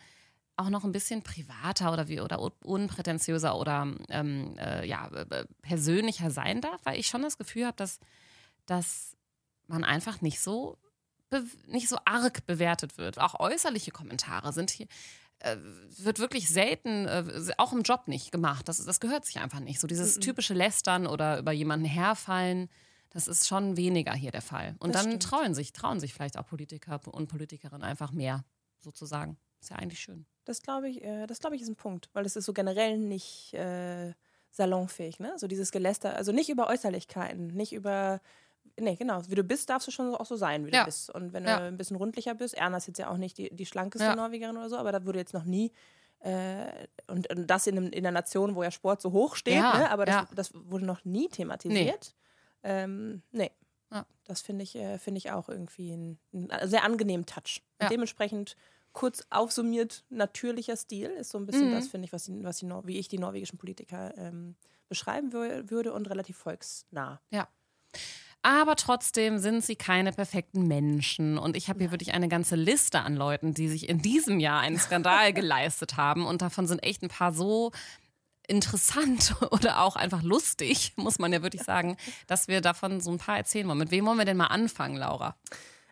[0.56, 5.08] auch noch ein bisschen privater oder wie oder unprätentiöser oder ähm, äh, ja,
[5.62, 7.98] persönlicher sein darf, weil ich schon das Gefühl habe, dass,
[8.66, 9.16] dass
[9.66, 10.78] man einfach nicht so
[11.68, 13.20] nicht so arg bewertet wird.
[13.20, 14.88] Auch äußerliche Kommentare sind hier
[15.40, 15.56] äh,
[15.98, 18.68] wird wirklich selten, äh, auch im Job nicht gemacht.
[18.68, 19.80] Das, das gehört sich einfach nicht.
[19.80, 22.68] So dieses typische Lästern oder über jemanden herfallen,
[23.10, 24.76] das ist schon weniger hier der Fall.
[24.78, 25.22] Und das dann stimmt.
[25.22, 28.44] trauen sich, trauen sich vielleicht auch Politiker und Politikerinnen einfach mehr,
[28.78, 29.36] sozusagen.
[29.60, 30.26] Ist ja eigentlich schön.
[30.44, 32.96] Das glaube ich, äh, das glaube ich ist ein Punkt, weil es ist so generell
[32.98, 34.14] nicht äh,
[34.50, 35.34] salonfähig, ne?
[35.36, 38.20] So dieses Geläster, also nicht über Äußerlichkeiten, nicht über
[38.78, 39.20] Nee, genau.
[39.28, 40.80] Wie du bist, darfst du schon auch so sein, wie ja.
[40.80, 41.10] du bist.
[41.10, 41.58] Und wenn ja.
[41.58, 44.16] du ein bisschen rundlicher bist, Erna ist jetzt ja auch nicht die, die schlankeste ja.
[44.16, 45.72] Norwegerin oder so, aber da wurde jetzt noch nie
[46.20, 49.90] äh, und, und, das in, in einer Nation, wo ja Sport so hoch steht, ne?
[49.90, 52.14] aber das, das, wurde noch nie thematisiert.
[52.62, 52.70] Nee.
[52.70, 53.50] Ähm, nee.
[54.30, 57.62] Das finde ich, äh, find ich auch irgendwie ein, ein sehr angenehmen Touch.
[57.80, 58.54] Und dementsprechend
[58.92, 61.74] kurz aufsummiert, natürlicher Stil ist so ein bisschen mhm.
[61.74, 64.54] das, finde ich, was, die, was die, wie ich die norwegischen Politiker ähm,
[64.88, 67.20] beschreiben würde und relativ volksnah.
[67.30, 67.48] Ja.
[68.42, 71.36] Aber trotzdem sind sie keine perfekten Menschen.
[71.36, 74.60] Und ich habe hier wirklich eine ganze Liste an Leuten, die sich in diesem Jahr
[74.60, 76.24] einen Skandal geleistet haben.
[76.24, 77.72] Und davon sind echt ein paar so
[78.50, 83.18] interessant oder auch einfach lustig, muss man ja wirklich sagen, dass wir davon so ein
[83.18, 83.78] paar erzählen wollen.
[83.78, 85.36] Mit wem wollen wir denn mal anfangen, Laura?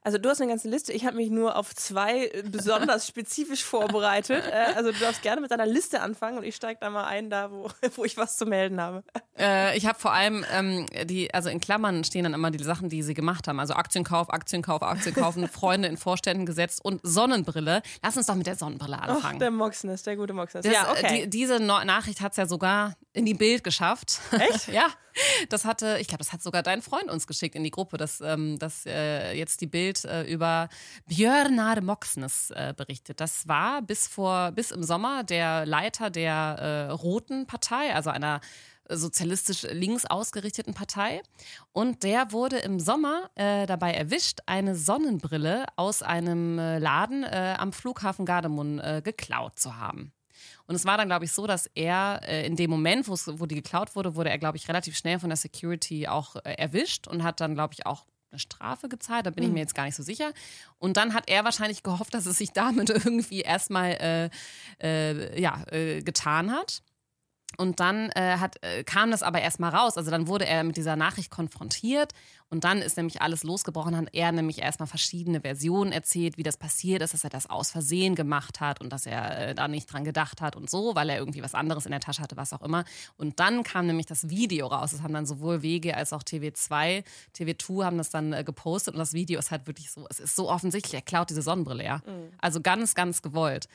[0.03, 0.93] Also du hast eine ganze Liste.
[0.93, 4.45] Ich habe mich nur auf zwei besonders spezifisch vorbereitet.
[4.51, 7.31] Äh, also du darfst gerne mit deiner Liste anfangen und ich steige da mal ein,
[7.31, 9.03] da wo, wo ich was zu melden habe.
[9.39, 12.89] Äh, ich habe vor allem ähm, die, also in Klammern stehen dann immer die Sachen,
[12.89, 13.61] die sie gemacht haben.
[13.61, 17.83] Also Aktienkauf, Aktienkauf, Aktienkaufen, Freunde in Vorständen gesetzt und Sonnenbrille.
[18.03, 19.37] Lass uns doch mit der Sonnenbrille anfangen.
[19.37, 20.65] Och, der Moxness, der gute Moxness.
[20.65, 21.23] Das, ja, okay.
[21.23, 24.21] Die, diese no Nachricht hat es ja sogar in die Bild geschafft.
[24.33, 24.69] Echt?
[24.69, 24.87] ja.
[25.49, 28.21] Das hatte, ich glaube, das hat sogar dein Freund uns geschickt in die Gruppe, dass,
[28.21, 30.69] ähm, dass äh, jetzt die Bild äh, über
[31.07, 33.21] Björnar Moxnes äh, berichtet.
[33.21, 38.41] Das war bis vor, bis im Sommer der Leiter der äh, Roten Partei, also einer
[38.89, 41.23] sozialistisch links ausgerichteten Partei.
[41.73, 47.57] Und der wurde im Sommer äh, dabei erwischt, eine Sonnenbrille aus einem äh, Laden äh,
[47.59, 50.13] am Flughafen Gardemund äh, geklaut zu haben.
[50.67, 53.55] Und es war dann, glaube ich, so, dass er äh, in dem Moment, wo die
[53.57, 57.41] geklaut wurde, wurde er, glaube ich, relativ schnell von der Security auch erwischt und hat
[57.41, 59.61] dann, glaube ich, auch eine Strafe gezahlt, da bin ich mir mhm.
[59.61, 60.33] jetzt gar nicht so sicher.
[60.79, 64.31] Und dann hat er wahrscheinlich gehofft, dass es sich damit irgendwie erstmal äh,
[64.83, 66.83] äh, ja, äh, getan hat.
[67.57, 69.97] Und dann äh, hat, äh, kam das aber erstmal raus.
[69.97, 72.13] Also dann wurde er mit dieser Nachricht konfrontiert
[72.51, 73.97] und dann ist nämlich alles losgebrochen.
[73.97, 77.71] Hat er nämlich erstmal verschiedene Versionen erzählt, wie das passiert ist, dass er das aus
[77.71, 81.09] Versehen gemacht hat und dass er äh, da nicht dran gedacht hat und so, weil
[81.09, 82.85] er irgendwie was anderes in der Tasche hatte, was auch immer.
[83.17, 84.93] Und dann kam nämlich das Video raus.
[84.93, 87.03] Das haben dann sowohl WG als auch TV2,
[87.37, 90.37] TV2 haben das dann äh, gepostet und das Video ist halt wirklich so, es ist
[90.37, 91.97] so offensichtlich, er klaut diese Sonnenbrille, ja.
[92.07, 92.33] Mhm.
[92.41, 93.69] Also ganz, ganz gewollt.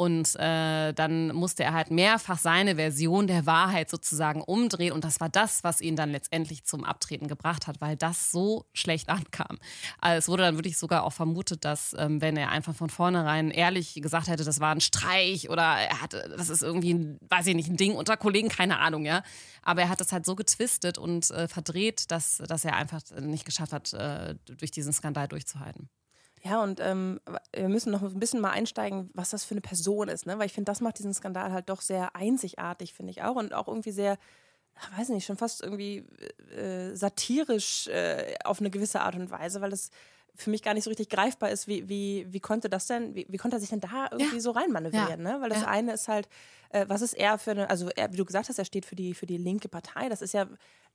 [0.00, 4.92] Und äh, dann musste er halt mehrfach seine Version der Wahrheit sozusagen umdrehen.
[4.92, 8.64] Und das war das, was ihn dann letztendlich zum Abtreten gebracht hat, weil das so
[8.72, 9.58] schlecht ankam.
[10.00, 13.50] Also es wurde dann wirklich sogar auch vermutet, dass ähm, wenn er einfach von vornherein
[13.50, 17.48] ehrlich gesagt hätte, das war ein Streich oder er hatte, das ist irgendwie, ein, weiß
[17.48, 19.24] ich nicht, ein Ding unter Kollegen, keine Ahnung, ja.
[19.62, 23.44] Aber er hat das halt so getwistet und äh, verdreht, dass, dass er einfach nicht
[23.44, 25.88] geschafft hat, äh, durch diesen Skandal durchzuhalten.
[26.44, 27.20] Ja, und ähm,
[27.52, 30.38] wir müssen noch ein bisschen mal einsteigen, was das für eine Person ist, ne?
[30.38, 33.36] Weil ich finde, das macht diesen Skandal halt doch sehr einzigartig, finde ich auch.
[33.36, 34.18] Und auch irgendwie sehr,
[34.96, 36.04] weiß nicht, schon fast irgendwie
[36.56, 39.90] äh, satirisch äh, auf eine gewisse Art und Weise, weil das
[40.38, 43.26] für mich gar nicht so richtig greifbar ist, wie, wie, wie konnte das denn, wie,
[43.28, 44.40] wie konnte er sich denn da irgendwie ja.
[44.40, 45.32] so reinmanövrieren, ja.
[45.32, 45.38] ne?
[45.40, 45.68] Weil das ja.
[45.68, 46.28] eine ist halt,
[46.70, 48.94] äh, was ist er für eine, also er, wie du gesagt hast, er steht für
[48.94, 50.46] die, für die linke Partei, das ist ja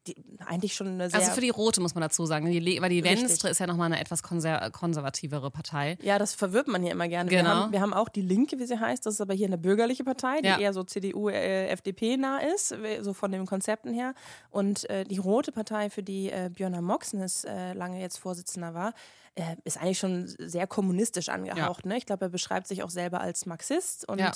[0.07, 1.19] die, eigentlich schon eine sehr.
[1.19, 3.21] Also für die Rote muss man dazu sagen, die, weil die Richtig.
[3.21, 5.97] Venstre ist ja nochmal eine etwas konser konservativere Partei.
[6.01, 7.29] ja, das verwirrt man hier immer gerne.
[7.31, 7.49] Wir, Genau.
[7.49, 10.03] haben, wir haben auch die Linke, wie sie heißt, das ist aber hier eine bürgerliche
[10.03, 10.59] Partei, die Ja.
[10.59, 14.13] eher so CDU, äh, FDP nah ist, so von den Konzepten her.
[14.49, 18.93] Und äh, die Rote Partei, für die äh, Björn Moxnes äh, lange jetzt Vorsitzender war,
[19.35, 21.85] äh, ist eigentlich schon sehr kommunistisch angehaucht.
[21.85, 21.97] Ne?
[21.97, 24.31] Ich glaube, er beschreibt sich auch selber als Marxist und Ja.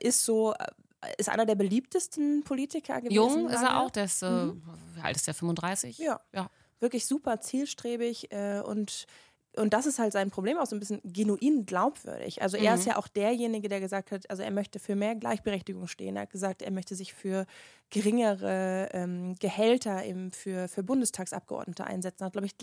[0.00, 0.54] ist so,
[1.18, 3.14] ist einer der beliebtesten Politiker gewesen.
[3.14, 4.52] Jung ist er auch, der ist, äh,
[4.94, 5.98] wie alt ist der, 35?
[5.98, 6.20] Ja.
[6.32, 6.48] ja.
[6.80, 9.06] wirklich super zielstrebig äh, und
[9.54, 12.40] und das ist halt sein Problem auch so ein bisschen genuin glaubwürdig.
[12.40, 12.78] Also er Mhm.
[12.78, 16.16] ist ja auch derjenige, der gesagt hat, also er möchte für mehr Gleichberechtigung stehen.
[16.16, 17.44] Er hat gesagt, er möchte sich für
[17.90, 22.24] geringere ähm, Gehälter im, für, für Bundestagsabgeordnete einsetzen.
[22.24, 22.54] Hat, glaube ich,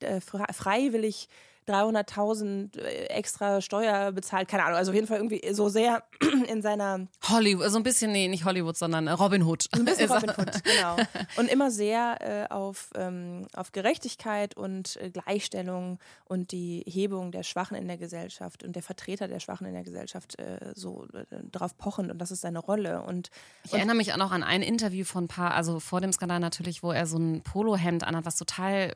[0.00, 1.28] äh, fre- freiwillig
[1.68, 4.48] 300.000 äh, extra Steuer bezahlt.
[4.48, 6.04] Keine Ahnung, also auf jeden Fall irgendwie so sehr
[6.48, 9.68] in seiner Hollywood, so ein bisschen, nee, nicht Hollywood, sondern äh, Robin Hood.
[9.72, 10.10] ein bisschen.
[10.12, 10.96] Robin Hood, genau.
[11.36, 17.42] Und immer sehr äh, auf, ähm, auf Gerechtigkeit und äh, Gleichstellung und die Hebung der
[17.42, 21.24] Schwachen in der Gesellschaft und der Vertreter der Schwachen in der Gesellschaft äh, so äh,
[21.50, 23.02] drauf pochend und das ist seine Rolle.
[23.02, 23.30] Und
[23.64, 26.40] Ich erinnere mich auch noch an ein Interview von ein paar, also vor dem Skandal
[26.40, 28.94] natürlich, wo er so ein Polohemd anhat, was total,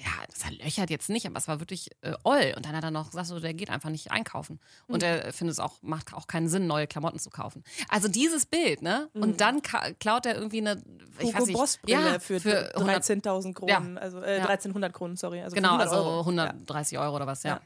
[0.00, 2.54] ja, das löchert jetzt nicht, aber es war wirklich äh, oll.
[2.56, 4.58] Und dann hat er noch gesagt, so, der geht einfach nicht einkaufen.
[4.86, 7.62] Und er findet es auch, macht auch keinen Sinn, neue Klamotten zu kaufen.
[7.88, 9.08] Also dieses Bild, ne?
[9.12, 9.22] Hm.
[9.22, 10.82] Und dann klaut er irgendwie eine,
[11.18, 14.44] ich Hugo weiß nicht, Boss Brille ja, für, für 100, 13.000 Kronen, also äh, Ja.
[14.44, 15.42] 1300 Kronen, sorry.
[15.42, 16.20] Also genau, 100 also Euro.
[16.20, 17.60] 130 Euro oder was, ja.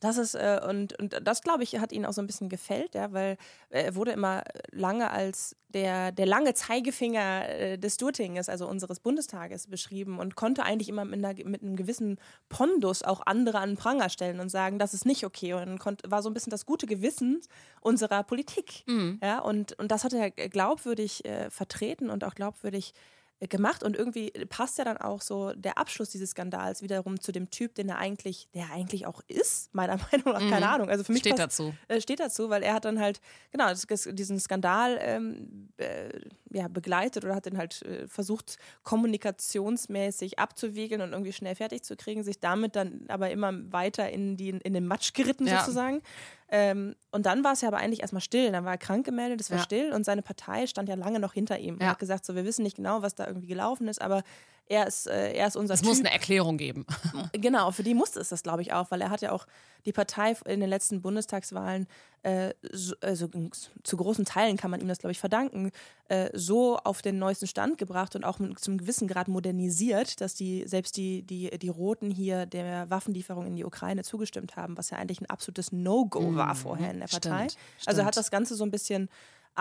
[0.00, 2.94] Das ist, äh, und, und das, glaube ich, hat ihn auch so ein bisschen gefällt,
[2.94, 3.36] ja, weil
[3.70, 9.00] äh, er wurde immer lange als der, der lange Zeigefinger äh, des Durtinges, also unseres
[9.00, 13.70] Bundestages, beschrieben und konnte eigentlich immer mit, einer, mit einem gewissen Pondus auch andere an
[13.70, 15.54] den Pranger stellen und sagen, das ist nicht okay.
[15.54, 17.40] Und konnt, war so ein bisschen das gute Gewissen
[17.80, 18.84] unserer Politik.
[19.22, 23.96] Ja, und, und das hat er glaubwürdig äh, vertreten und auch glaubwürdig äh, gemacht und
[23.96, 27.88] irgendwie passt ja dann auch so der Abschluss dieses Skandals wiederum zu dem Typ, den
[27.88, 30.88] er eigentlich, der er eigentlich auch ist, meiner Meinung nach, keine Ahnung.
[30.88, 31.74] Also für mich Steht passt, dazu.
[31.86, 33.20] äh, steht dazu, weil er hat dann halt,
[33.52, 36.08] genau, das, diesen Skandal ähm, äh,
[36.50, 41.96] ja, begleitet oder hat den halt äh, versucht, kommunikationsmäßig abzuwiegeln und irgendwie schnell fertig zu
[41.96, 45.60] kriegen, sich damit dann aber immer weiter in, die, in den Matsch geritten Ja.
[45.60, 46.02] sozusagen.
[46.50, 48.50] Ähm, und dann war es ja aber eigentlich erstmal still.
[48.52, 49.64] Dann war er krank gemeldet, es war Ja.
[49.64, 51.76] still und seine Partei stand ja lange noch hinter ihm.
[51.78, 51.86] Ja.
[51.86, 54.22] Er hat gesagt, so, wir wissen nicht genau, was da irgendwie gelaufen ist, aber
[54.68, 55.88] er ist, äh, er ist unser Es Typ.
[55.88, 56.86] muss eine Erklärung geben.
[57.32, 59.46] Genau, für die musste es das, glaube ich, auch, weil er hat ja auch
[59.86, 61.86] die Partei in den letzten Bundestagswahlen
[62.22, 63.28] äh, so, also
[63.84, 65.70] zu großen Teilen kann man ihm das, glaube ich, verdanken,
[66.08, 70.34] äh, so auf den neuesten Stand gebracht und auch mit, zum gewissen Grad modernisiert, dass
[70.34, 74.90] die selbst die, die, die Roten hier der Waffenlieferung in die Ukraine zugestimmt haben, was
[74.90, 77.44] ja eigentlich ein absolutes No-Go war vorher in der Partei.
[77.44, 77.48] Mhm.
[77.50, 78.24] stimmt, Also hat stimmt.
[78.26, 79.08] das Ganze so ein bisschen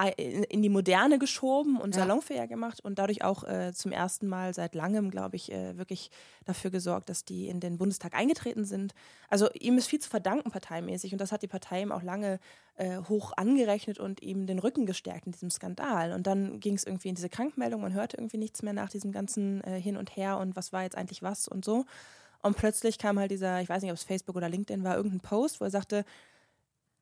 [0.05, 2.01] in die Moderne geschoben und Ja.
[2.03, 6.11] salonfähiger gemacht und dadurch auch äh, zum ersten Mal seit langem, glaube ich, äh, wirklich
[6.45, 8.93] dafür gesorgt, dass die in den Bundestag eingetreten sind.
[9.29, 12.39] Also ihm ist viel zu verdanken parteimäßig und das hat die Partei ihm auch lange
[12.75, 16.13] äh, hoch angerechnet und ihm den Rücken gestärkt in diesem Skandal.
[16.13, 19.11] Und dann ging es irgendwie in diese Krankmeldung, man hörte irgendwie nichts mehr nach diesem
[19.11, 21.85] ganzen äh, Hin und Her und was war jetzt eigentlich was und so.
[22.43, 25.21] Und plötzlich kam halt dieser, ich weiß nicht, ob es Facebook oder LinkedIn war, irgendein
[25.21, 26.05] Post, wo er sagte,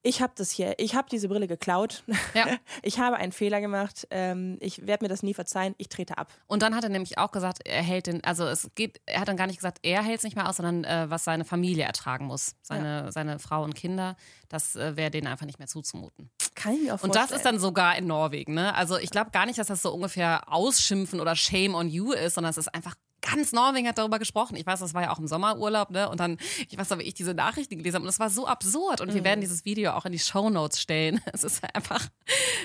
[0.05, 2.03] ich habe das hier, ich habe diese Brille geklaut,
[2.35, 2.45] Ja.
[2.83, 6.31] ich habe einen Fehler gemacht, ähm, ich werde mir das nie verzeihen, ich trete ab.
[6.45, 9.27] Und dann hat er nämlich auch gesagt, er hält den, also es geht, er hat
[9.27, 11.85] dann gar nicht gesagt, er hält es nicht mehr aus, sondern äh, was seine Familie
[11.85, 12.55] ertragen muss.
[12.61, 14.15] Seine, seine Frau und Kinder,
[14.47, 16.29] das äh, wäre denen einfach nicht mehr zuzumuten.
[16.53, 17.27] Kann ich mir auch Und vorstellen.
[17.27, 18.75] das ist dann sogar in Norwegen, ne?
[18.75, 22.35] Also ich glaube gar nicht, dass das so ungefähr Ausschimpfen oder Shame on you ist,
[22.35, 22.95] sondern es ist einfach
[23.31, 24.55] ganz Norwegen hat darüber gesprochen.
[24.55, 26.09] Ich weiß, das war ja auch im Sommerurlaub, ne?
[26.09, 26.38] Und dann,
[26.69, 29.01] ich weiß aber, ich diese Nachrichten gelesen habe und es war so absurd.
[29.01, 31.21] Und wir werden dieses Video auch in die Shownotes stellen.
[31.33, 32.07] Es ist einfach,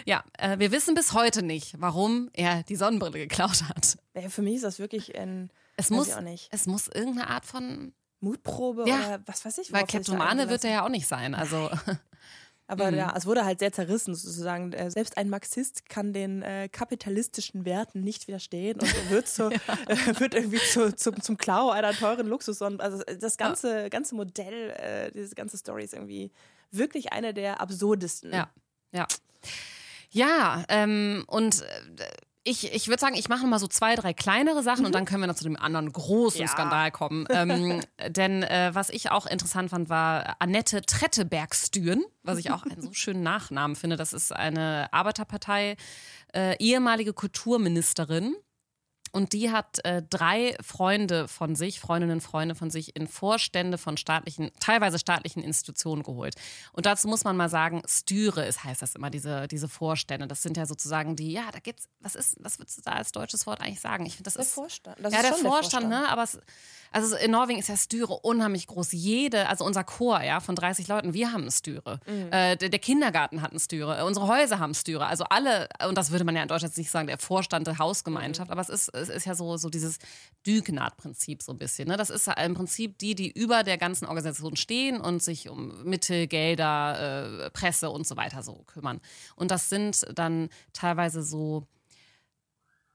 [0.05, 3.99] ja, äh, wir wissen bis heute nicht, warum er die Sonnenbrille geklaut hat.
[4.31, 7.44] Für mich ist das wirklich ein, Es muss, ich auch nicht, es muss irgendeine Art
[7.44, 9.73] von, Mutprobe Ja, oder was weiß ich.
[9.73, 11.35] weil Kleptomane wird er ja auch nicht sein.
[11.35, 11.70] Also
[12.70, 12.96] Aber Mhm.
[12.98, 14.72] ja, es wurde halt sehr zerrissen sozusagen.
[14.72, 19.50] Äh, Selbst ein Marxist kann den äh, kapitalistischen Werten nicht widerstehen und wird, so,
[19.88, 22.78] äh, wird irgendwie zu, zum, zum Klau einer teuren Luxussonne.
[22.78, 26.30] Also das ganze, ganze Modell, äh, diese ganze Story ist irgendwie
[26.70, 28.33] wirklich eine der absurdesten.
[28.33, 28.48] Ja,
[28.92, 29.06] ja.
[30.12, 32.06] Ja, ähm, und äh,
[32.42, 35.22] ich, ich würde sagen, ich mache mal so zwei, drei kleinere Sachen und dann können
[35.22, 36.48] wir noch zu dem anderen großen Ja.
[36.48, 37.26] Skandal kommen.
[37.31, 42.81] Ähm, denn äh, was ich auch interessant fand, war Annette Trettebergstüren, was ich auch einen
[42.81, 43.96] so schönen Nachnamen finde.
[43.96, 45.76] Das ist eine Arbeiterpartei,
[46.35, 48.35] äh, ehemalige Kulturministerin.
[49.12, 53.96] Und die hat äh, drei Freunde von sich, Freundinnen, Freunde von sich in Vorstände von
[53.96, 56.35] staatlichen, teilweise staatlichen Institutionen geholt.
[56.73, 60.27] Und dazu muss man mal sagen, Stüre ist, heißt das immer, diese, diese Vorstände.
[60.27, 63.12] Das sind ja sozusagen die, ja, da geht's, was ist, was würdest du da als
[63.12, 64.07] deutsches Wort eigentlich sagen?
[64.07, 64.55] Ich finde, das Der ist.
[64.55, 64.96] Vorstand.
[65.01, 66.09] Das ja, ist der schon Vorstand, ne?
[66.09, 66.38] Aber es,
[66.92, 68.92] also in Norwegen ist ja Stüre unheimlich groß.
[68.92, 72.01] Jede, also unser Chor, ja, von 30 Leuten, wir haben Stüre.
[72.07, 74.05] Äh, der, der Kindergarten hat Stüre.
[74.05, 75.07] Unsere Häuser haben Stüre.
[75.07, 78.51] Also alle, und das würde man ja in Deutschland nicht sagen, der Vorstand der Hausgemeinschaft,
[78.51, 79.99] aber es ist, es ist ja so, so dieses
[80.47, 81.89] Dügnat-Prinzip so ein bisschen.
[81.89, 81.97] Ne?
[81.97, 85.83] Das ist ja im Prinzip die, die über der ganzen Organisation stehen und sich um
[85.85, 89.01] Mittel, Gelder, äh, Presse und so weiter so kümmern.
[89.37, 91.67] Und das sind dann teilweise so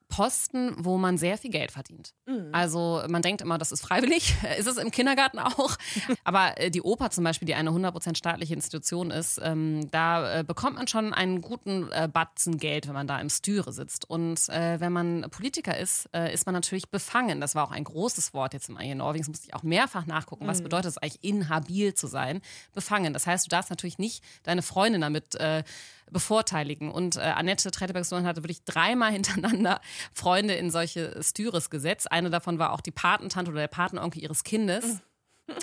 [0.08, 2.14] Posten, wo man sehr viel Geld verdient.
[2.52, 5.76] Also man denkt immer, das ist freiwillig, ist es im Kindergarten auch.
[6.24, 10.44] Aber äh, die Oper zum Beispiel, die eine 100% staatliche Institution ist, ähm, da äh,
[10.44, 14.10] bekommt man schon einen guten äh, Batzen Geld, wenn man da im Stüre sitzt.
[14.10, 17.42] Und äh, wenn man Politiker ist, äh, ist man natürlich befangen.
[17.42, 19.24] Das war auch ein großes Wort jetzt im in Norwegen.
[19.24, 20.48] Das musste ich auch mehrfach nachgucken.
[20.48, 22.42] Was bedeutet es eigentlich, inhabil zu sein?
[22.74, 23.14] Befangen.
[23.14, 25.64] Das heißt, du darfst natürlich nicht deine Freundin damit äh,
[26.12, 26.92] bevorteiligen.
[26.92, 29.82] Und äh, Annette Tretteberg-Sohn hatte wirklich dreimal hintereinander
[30.14, 32.12] Freunde in solche Stüres gesetzt.
[32.12, 35.02] Eine davon war auch die Patentante oder der Patenonkel ihres Kindes.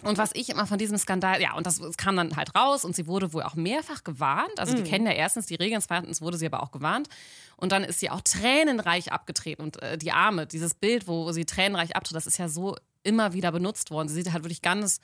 [0.05, 2.85] Und was ich immer von diesem Skandal, ja, und das, es kam dann halt raus
[2.85, 4.59] und sie wurde wohl auch mehrfach gewarnt.
[4.59, 7.09] Also die kennen ja erstens die Regeln, zweitens wurde sie aber auch gewarnt.
[7.57, 9.63] Und dann ist sie auch tränenreich abgetreten.
[9.63, 13.33] Und äh, die Arme, dieses Bild, wo sie tränenreich abtritt, das ist ja so immer
[13.33, 14.09] wieder benutzt worden.
[14.09, 15.01] Sie sieht halt wirklich ganz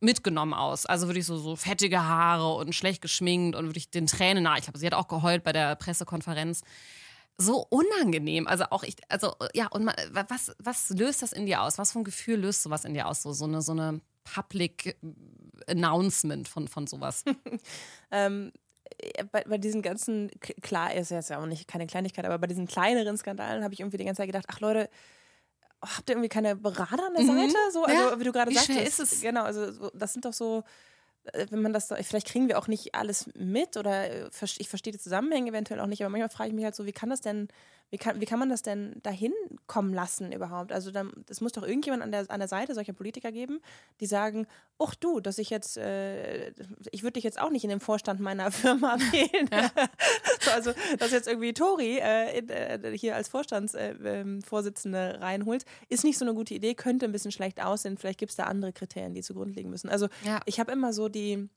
[0.00, 0.86] mitgenommen aus.
[0.86, 4.56] Also wirklich so, so fettige Haare und schlecht geschminkt und wirklich den Tränen nah.
[4.56, 6.62] Ich glaube, sie hat auch geheult bei der Pressekonferenz.
[7.38, 8.46] So unangenehm.
[8.46, 11.78] Also auch ich, also ja, und ma- was, was löst das in dir aus?
[11.78, 13.22] Was für ein Gefühl löst sowas in dir aus?
[13.22, 14.96] So, so eine, so eine Public
[15.66, 17.24] Announcement von, von sowas.
[18.12, 18.50] Ähm,
[18.98, 20.30] äh, bei, bei diesen ganzen,
[20.62, 23.78] klar ist jetzt ja auch nicht keine Kleinigkeit, aber bei diesen kleineren Skandalen habe ich
[23.78, 24.90] irgendwie die ganze Zeit gedacht, ach Leute,
[25.82, 27.56] habt ihr irgendwie keine Berater an der Seite?
[27.72, 28.10] So, also Mhm.
[28.10, 28.20] Ja.
[28.20, 29.20] wie du gerade schwer ist es?
[29.20, 30.62] Genau, also so, das sind doch so,
[31.32, 34.92] äh, wenn man das, vielleicht kriegen wir auch nicht alles mit oder äh, ich verstehe
[34.92, 37.20] die Zusammenhänge eventuell auch nicht, aber manchmal frage ich mich halt so, wie kann das
[37.20, 37.48] denn,
[37.90, 39.32] wie kann, wie kann man das denn dahin
[39.66, 40.70] kommen lassen überhaupt?
[40.72, 40.92] Also
[41.28, 43.60] es muss doch irgendjemand an der, an der Seite solcher Politiker geben,
[43.98, 44.46] die sagen,
[44.78, 46.52] ach du, dass ich jetzt, äh,
[46.92, 49.48] ich würde dich jetzt auch nicht in den Vorstand meiner Firma wählen.
[50.40, 55.64] so, also, dass jetzt irgendwie Tori äh, in, äh, hier als Vorstandsvorsitzende äh, ähm, reinholt,
[55.88, 57.98] ist nicht so eine gute Idee, könnte ein bisschen schlecht aussehen.
[57.98, 59.88] Vielleicht gibt es da andere Kriterien, die zugrunde liegen müssen.
[59.88, 60.40] Also Ja.
[60.46, 61.48] ich habe immer so die,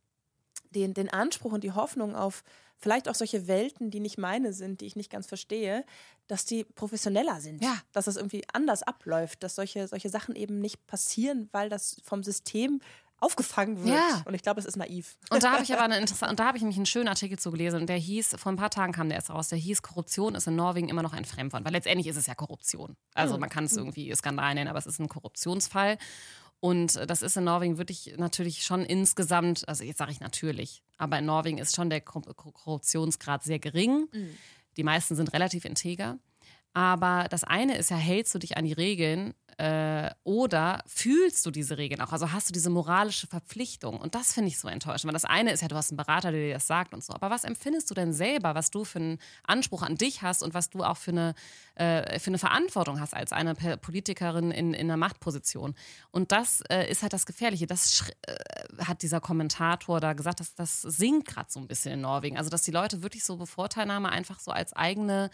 [0.72, 2.44] den, den Anspruch und die Hoffnung auf
[2.80, 5.86] vielleicht auch solche Welten, die nicht meine sind, die ich nicht ganz verstehe,
[6.28, 7.64] dass die professioneller sind.
[7.64, 7.78] Ja.
[7.92, 12.24] Dass das irgendwie anders abläuft, dass solche, solche Sachen eben nicht passieren, weil das vom
[12.24, 12.82] System
[13.24, 13.96] aufgefangen wird.
[13.96, 14.22] Ja.
[14.26, 15.18] Und ich glaube, es ist naiv.
[15.30, 17.40] Und da habe ich aber eine interessante, und da habe ich nämlich einen schönen Artikel
[17.40, 19.82] zu gelesen und der hieß, vor ein paar Tagen kam der erst raus, der hieß,
[19.82, 22.98] Korruption ist in Norwegen immer noch ein Fremdwort, weil letztendlich ist es ja Korruption.
[23.14, 25.98] Also man kann es irgendwie Skandal nennen, aber es ist ein Korruptionsfall.
[26.64, 30.82] Und äh, das ist in Norwegen wirklich natürlich schon insgesamt, also jetzt sage ich natürlich,
[30.98, 34.08] aber in Norwegen ist schon der Kor- Kor- Korruptionsgrad sehr gering.
[34.78, 36.20] Die meisten sind relativ integer.
[36.74, 41.52] Aber das eine ist ja, hältst du dich an die Regeln äh, oder fühlst du
[41.52, 42.12] diese Regeln auch?
[42.12, 43.98] Also hast du diese moralische Verpflichtung?
[43.98, 45.06] Und das finde ich so enttäuschend.
[45.06, 47.14] Weil das eine ist ja, du hast einen Berater, der dir das sagt und so.
[47.14, 50.54] Aber was empfindest du denn selber, was du für einen Anspruch an dich hast und
[50.56, 51.36] was du auch für eine,
[51.76, 55.76] äh, für eine Verantwortung hast als eine Politikerin in, in einer Machtposition?
[56.10, 57.68] Und das äh, ist halt das Gefährliche.
[57.68, 58.36] Das äh,
[58.84, 62.38] hat dieser Kommentator da gesagt, dass das sinkt gerade so ein bisschen in Norwegen.
[62.38, 65.30] Also dass die Leute wirklich so Bevorteilnahme einfach so als eigene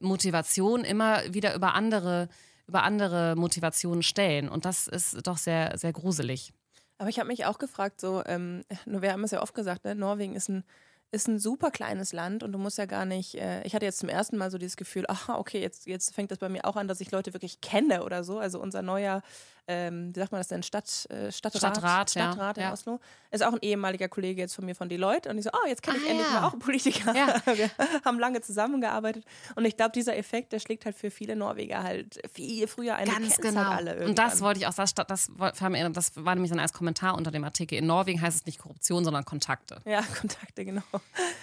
[0.00, 2.28] Motivation immer wieder über andere,
[2.66, 4.48] über andere Motivationen stellen.
[4.48, 6.52] Und das ist doch sehr, sehr gruselig.
[6.98, 9.94] Aber ich habe mich auch gefragt, so, ähm, wir haben es ja oft gesagt, ne,
[9.94, 10.64] Norwegen ist ein,
[11.10, 13.98] ist ein super kleines Land und du musst ja gar nicht, äh, ich hatte jetzt
[13.98, 16.76] zum ersten Mal so dieses Gefühl, aha, okay, jetzt, jetzt fängt das bei mir auch
[16.76, 18.38] an, dass ich Leute wirklich kenne oder so.
[18.38, 19.22] Also unser neuer,
[19.68, 22.72] ähm, wie sagt man das denn, Stadt, äh, Stadtrat, Stadtrat, ja, Stadtrat in ja.
[22.72, 23.00] Oslo,
[23.30, 25.82] ist auch ein ehemaliger Kollege jetzt von mir von Deloitte und ich so, oh, jetzt
[25.82, 26.40] kenne ich Ah, endlich ja.
[26.40, 27.14] mal auch Politiker.
[27.14, 27.42] Ja.
[27.56, 27.70] Wir
[28.04, 29.24] haben lange zusammengearbeitet
[29.56, 33.06] und ich glaube, dieser Effekt, der schlägt halt für viele Norweger halt viel früher ein.
[33.08, 33.64] Ganz genau.
[33.66, 37.14] Halt und das wollte ich auch, das, das, war- das war nämlich dann als Kommentar
[37.16, 37.76] unter dem Artikel.
[37.78, 39.80] In Norwegen heißt es nicht Korruption, sondern Kontakte.
[39.84, 40.82] Ja, Kontakte, genau.
[40.92, 41.02] Und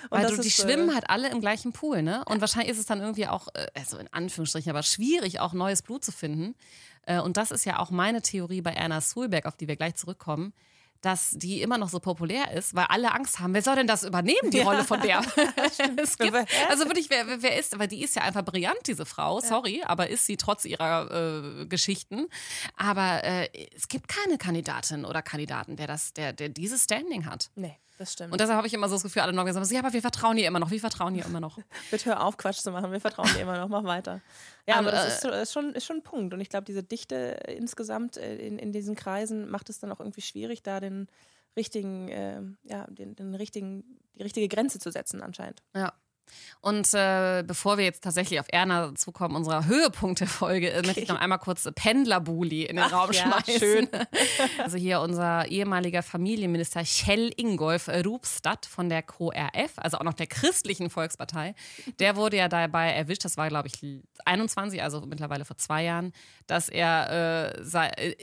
[0.09, 2.23] Weil du, die ist, äh, schwimmen halt alle im gleichen Pool, ne?
[2.25, 5.83] Und wahrscheinlich ist es dann irgendwie auch, äh, also in Anführungsstrichen, aber schwierig, auch neues
[5.83, 6.55] Blut zu finden.
[7.05, 9.95] Äh, und das ist ja auch meine Theorie bei Erna Sulberg, auf die wir gleich
[9.95, 10.53] zurückkommen,
[11.01, 14.03] dass die immer noch so populär ist, weil alle Angst haben, wer soll denn das
[14.03, 15.19] übernehmen, die Rolle von der?
[16.17, 16.33] gibt,
[16.69, 20.09] also wirklich, wer, wer- ist, weil die ist ja einfach brillant, diese Frau, sorry, aber
[20.09, 22.27] ist sie trotz ihrer äh, Geschichten.
[22.75, 27.51] Aber äh, es gibt keine Kandidatin oder Kandidaten, der das, der, der dieses Standing hat.
[27.55, 27.77] Nee.
[27.97, 28.33] Das stimmt.
[28.33, 30.37] Und deshalb habe ich immer so das Gefühl, alle sagen, so, ja, aber wir vertrauen
[30.37, 31.57] ihr immer noch, wir vertrauen ihr immer noch.
[31.91, 34.21] Bitte hör auf, Quatsch zu machen, wir vertrauen dir immer noch, mach weiter.
[34.67, 36.33] Ja, aber, aber das ist, so, ist, schon, ist schon ein Punkt.
[36.33, 37.15] Und ich glaube, diese Dichte
[37.47, 41.07] insgesamt in, in diesen Kreisen macht es dann auch irgendwie schwierig, da den
[41.55, 45.63] richtigen, äh, ja, den, den richtigen, die richtige Grenze zu setzen anscheinend.
[45.73, 45.93] Ja.
[46.61, 50.85] Und äh, bevor wir jetzt tatsächlich auf Erna zukommen, unserer Höhepunkt der Folge, okay.
[50.85, 53.59] möchte ich noch einmal kurz Pendlerbuli in den Ach, Raum ja, schmeißen.
[53.59, 53.89] Schön.
[54.57, 60.27] Also hier unser ehemaliger Familienminister Kjell Ingolf Rupstad von der KRF, also auch noch der
[60.27, 61.55] christlichen Volkspartei,
[61.99, 66.13] der wurde ja dabei erwischt, das war glaube ich 21, also mittlerweile vor zwei Jahren,
[66.47, 68.15] dass er äh, sei, äh,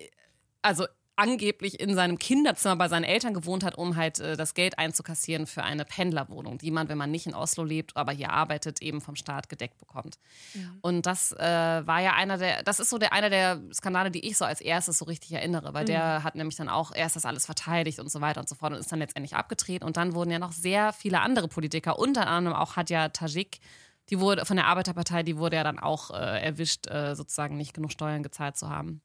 [0.63, 0.87] also
[1.17, 5.47] angeblich in seinem Kinderzimmer bei seinen Eltern gewohnt hat, um halt äh, das Geld einzukassieren
[5.47, 9.01] für eine Pendlerwohnung, die man, wenn man nicht in Oslo lebt, aber hier arbeitet, eben
[9.01, 10.19] vom Staat gedeckt bekommt.
[10.55, 10.79] Mhm.
[10.81, 14.27] Und das äh, war ja einer der, das ist so der einer der Skandale, die
[14.27, 15.89] ich so als erstes so richtig erinnere, weil mhm.
[15.89, 18.73] der hat nämlich dann auch erst das alles verteidigt und so weiter und so fort
[18.73, 19.85] und ist dann letztendlich abgetreten.
[19.85, 23.61] Und dann wurden ja noch sehr viele andere Politiker, unter anderem auch Hadja Tajik,
[24.11, 27.75] die wurde von der Arbeiterpartei, die wurde ja dann auch äh, erwischt, äh, sozusagen nicht
[27.75, 29.03] genug Steuern gezahlt zu haben.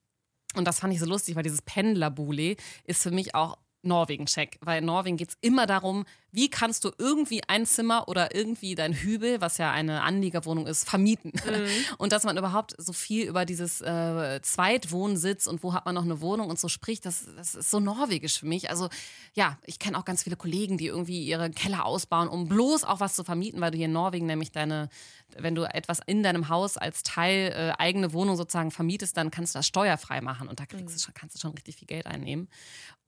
[0.55, 4.57] Und das fand ich so lustig, weil dieses Pendlerbule ist für mich auch Norwegen-Check.
[4.61, 8.75] Weil in Norwegen geht es immer darum, wie kannst du irgendwie ein Zimmer oder irgendwie
[8.75, 11.31] dein Hübel, was ja eine Anliegerwohnung ist, vermieten.
[11.33, 11.67] Mhm.
[11.97, 16.03] Und dass man überhaupt so viel über dieses äh, Zweitwohnsitz und wo hat man noch
[16.03, 18.69] eine Wohnung und so spricht, das, das ist so norwegisch für mich.
[18.69, 18.89] Also
[19.33, 22.99] ja, ich kenne auch ganz viele Kollegen, die irgendwie ihre Keller ausbauen, um bloß auch
[22.99, 24.89] was zu vermieten, weil du hier in Norwegen nämlich deine,
[25.37, 29.55] wenn du etwas in deinem Haus als Teil äh, eigene Wohnung sozusagen vermietest, dann kannst
[29.55, 30.93] du das steuerfrei machen und da kriegst mhm.
[30.93, 32.47] du schon, kannst du schon richtig viel Geld einnehmen.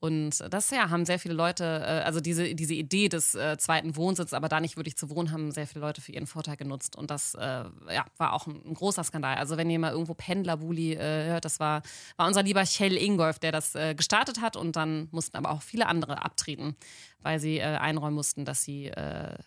[0.00, 3.96] Und das ja, haben sehr viele Leute, äh, also diese, diese Idee des äh, zweiten
[3.96, 6.96] Wohnsitzes, aber da nicht wirklich zu wohnen, haben sehr viele Leute für ihren Vorteil genutzt.
[6.96, 9.36] Und das äh, ja, war auch ein, ein, großer Skandal.
[9.36, 11.82] Also wenn ihr mal irgendwo Pendlerbuli äh, hört, das war,
[12.16, 15.62] war unser lieber Kjell Ingolf, der das äh, gestartet hat und dann mussten aber auch
[15.62, 16.76] viele andere abtreten,
[17.20, 18.90] weil sie äh, einräumen mussten, dass sie,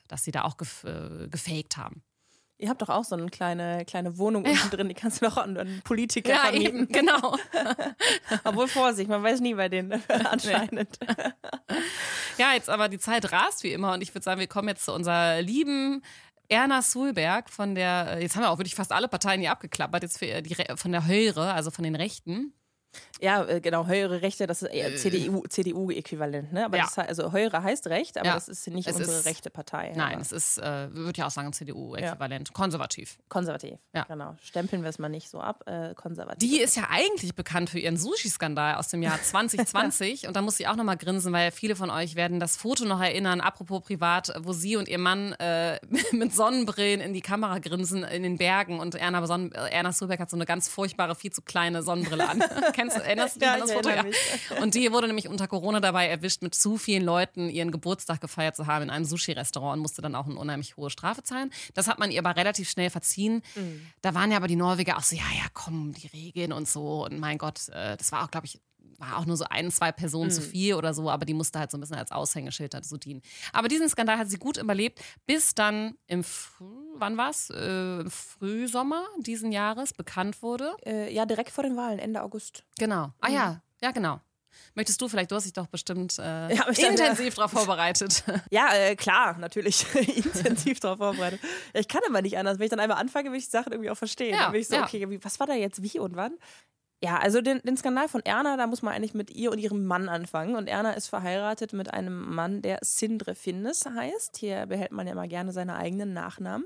[0.07, 0.85] dass sie da auch gef
[1.29, 2.01] gefaked haben.
[2.57, 5.37] Ihr habt doch auch so eine kleine, kleine Wohnung unten drin, die kannst du doch
[5.37, 6.83] an Politiker ja, vermieten.
[6.83, 7.35] Eben, genau.
[8.43, 10.97] Obwohl Vorsicht, man weiß nie bei denen anscheinend.
[12.37, 14.85] ja, jetzt aber die Zeit rast wie immer und ich würde sagen, wir kommen jetzt
[14.85, 16.03] zu unserer lieben
[16.47, 20.19] Erna Sulberg von der, jetzt haben wir auch wirklich fast alle Parteien hier abgeklappert, jetzt
[20.19, 22.53] für die, von der Höre, also von den Rechten.
[23.21, 26.65] Ja, äh, genau, höhere Rechte, das ist eher CDU, CDU-Äquivalent, ne?
[26.65, 26.83] Aber ja.
[26.83, 28.33] das, also höhere heißt Recht, aber ja.
[28.33, 29.93] das ist nicht es unsere ist, rechte Partei.
[29.95, 32.49] Nein, es ist, äh, würde ja auch sagen, CDU-Äquivalent.
[32.49, 32.53] Ja.
[32.53, 33.17] Konservativ.
[33.29, 34.03] Konservativ, ja.
[34.03, 34.35] genau.
[34.41, 36.39] Stempeln wir es mal nicht so ab, äh, konservativ.
[36.39, 40.57] Die ist ja eigentlich bekannt für ihren Sushi-Skandal aus dem Jahr 2020 und da muss
[40.57, 44.33] sie auch nochmal grinsen, weil viele von euch werden das Foto noch erinnern, apropos privat,
[44.39, 45.79] wo sie und ihr Mann äh,
[46.11, 50.29] mit Sonnenbrillen in die Kamera grinsen in den Bergen und Erna, Sonnen Erna Sulberg hat
[50.29, 52.43] so eine ganz furchtbare, viel zu kleine Sonnenbrille an.
[52.91, 53.89] Kennst, erinnerst du dich ja, an das Foto?
[53.89, 54.03] Ja.
[54.61, 58.55] Und die wurde nämlich unter Corona dabei erwischt, mit zu vielen Leuten ihren Geburtstag gefeiert
[58.55, 61.51] zu haben in einem Sushi-Restaurant und musste dann auch eine unheimlich hohe Strafe zahlen.
[61.73, 63.41] Das hat man ihr aber relativ schnell verziehen.
[63.55, 63.87] Mhm.
[64.01, 67.05] Da waren ja aber die Norweger auch so, ja, ja, komm, die Regeln und so.
[67.05, 68.59] Und mein Gott, äh, das war auch, glaube ich,
[68.97, 70.33] war auch nur so ein, zwei Personen mhm.
[70.33, 73.21] zu viel oder so, aber die musste halt so ein bisschen als Aushängeschild dazu dienen.
[73.51, 76.23] Aber diesen Skandal hat sie gut überlebt, bis dann im
[76.95, 77.49] wann war's?
[77.49, 80.75] Äh, Frühsommer diesen Jahres bekannt wurde.
[80.85, 82.63] Äh, ja, direkt vor den Wahlen, Ende August.
[82.77, 83.11] Genau.
[83.19, 83.35] Ah mhm.
[83.35, 84.19] ja, ja, genau.
[84.75, 88.23] Möchtest du vielleicht, du hast dich doch bestimmt äh, ja, intensiv darauf vorbereitet.
[88.49, 91.39] Ja, äh, klar, natürlich intensiv darauf vorbereitet.
[91.73, 92.59] Ich kann immer nicht anders.
[92.59, 94.33] Wenn ich dann einmal anfange, will ich die Sachen irgendwie auch verstehen.
[94.33, 94.83] Ja, dann bin ich so, ja.
[94.83, 96.33] okay, was war da jetzt wie und wann?
[97.03, 99.85] Ja, also den, den Skandal von Erna, da muss man eigentlich mit ihr und ihrem
[99.85, 100.55] Mann anfangen.
[100.55, 104.37] Und Erna ist verheiratet mit einem Mann, der Sindre Finnes heißt.
[104.37, 106.65] Hier behält man ja immer gerne seine eigenen Nachnamen.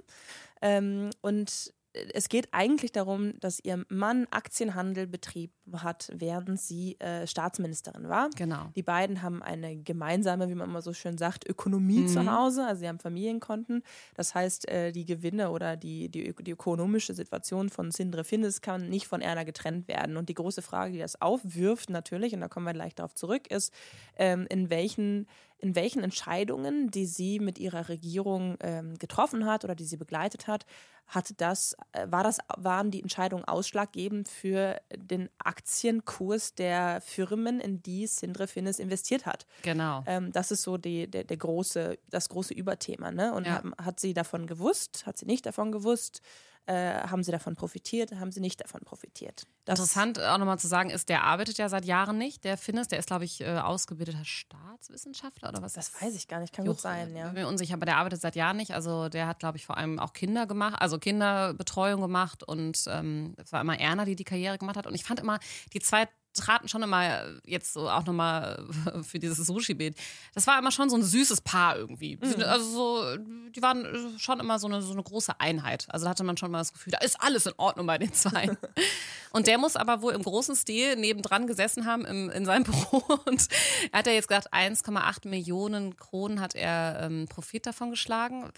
[0.61, 1.73] Ähm, und
[2.13, 8.29] es geht eigentlich darum, dass ihr Mann Aktienhandel betrieben hat, während sie äh, Staatsministerin war.
[8.35, 8.71] Genau.
[8.75, 12.07] Die beiden haben eine gemeinsame, wie man immer so schön sagt, Ökonomie mhm.
[12.07, 12.65] zu Hause.
[12.65, 13.83] Also sie haben Familienkonten.
[14.15, 18.89] Das heißt, äh, die Gewinne oder die, die, die, ökonomische Situation von Sindre Findes kann
[18.89, 20.17] nicht von Erna getrennt werden.
[20.17, 23.47] Und die große Frage, die das aufwirft natürlich, und da kommen wir gleich darauf zurück,
[23.51, 23.73] ist,
[24.17, 25.27] ähm, in welchen
[25.59, 30.47] in welchen Entscheidungen, die sie mit ihrer Regierung ähm, getroffen hat oder die sie begleitet
[30.47, 30.65] hat,
[31.07, 37.81] hat das, äh, war das, waren die Entscheidungen ausschlaggebend für den Aktienkurs der Firmen, in
[37.81, 39.47] die Sindre Finnes investiert hat.
[39.63, 40.03] Genau.
[40.05, 43.11] Ähm, das ist so die, der, der große, das große Überthema.
[43.11, 43.33] Ne?
[43.33, 43.63] Und ja.
[43.63, 46.21] hat, hat sie davon gewusst, hat sie nicht davon gewusst?
[46.67, 49.47] Äh, haben sie davon profitiert, haben sie nicht davon profitiert.
[49.63, 52.89] Das Interessant auch nochmal zu sagen ist, der arbeitet ja seit Jahren nicht, der Finnes,
[52.89, 55.73] der ist, glaube ich, äh, ausgebildeter Staatswissenschaftler oder was?
[55.73, 57.27] Das weiß ich gar nicht, kann gut sein, ja.
[57.27, 58.71] Ich bin mir unsicher, aber der arbeitet seit Jahren nicht.
[58.71, 63.33] Also der hat, glaube ich, vor allem auch Kinder gemacht, also Kinderbetreuung gemacht und ähm,
[63.37, 64.87] es war immer Erna, die die Karriere gemacht hat.
[64.87, 65.39] Und ich fand immer,
[65.71, 68.65] die zwei traten schon immer jetzt so auch nochmal
[69.03, 69.97] für dieses Sushi-Beet.
[70.33, 72.17] Das war immer schon so ein süßes Paar irgendwie.
[72.17, 72.43] Mhm.
[72.43, 73.17] Also so,
[73.49, 75.87] die waren schon immer so eine, so eine große Einheit.
[75.89, 78.13] Also da hatte man schon mal das Gefühl, da ist alles in Ordnung bei den
[78.13, 78.57] zwei.
[79.31, 83.03] und der muss aber wohl im großen Stil nebendran gesessen haben im, in seinem Büro
[83.25, 83.47] und
[83.91, 88.49] er hat ja jetzt gesagt, 1,8 Millionen Kronen hat er ähm, Profit davon geschlagen.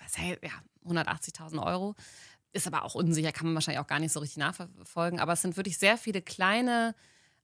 [0.41, 0.51] Ja,
[0.86, 1.95] 180.000 Euro.
[2.51, 5.19] Ist aber auch unsicher, kann man wahrscheinlich auch gar nicht so richtig nachverfolgen.
[5.19, 6.95] Aber es sind wirklich sehr viele kleine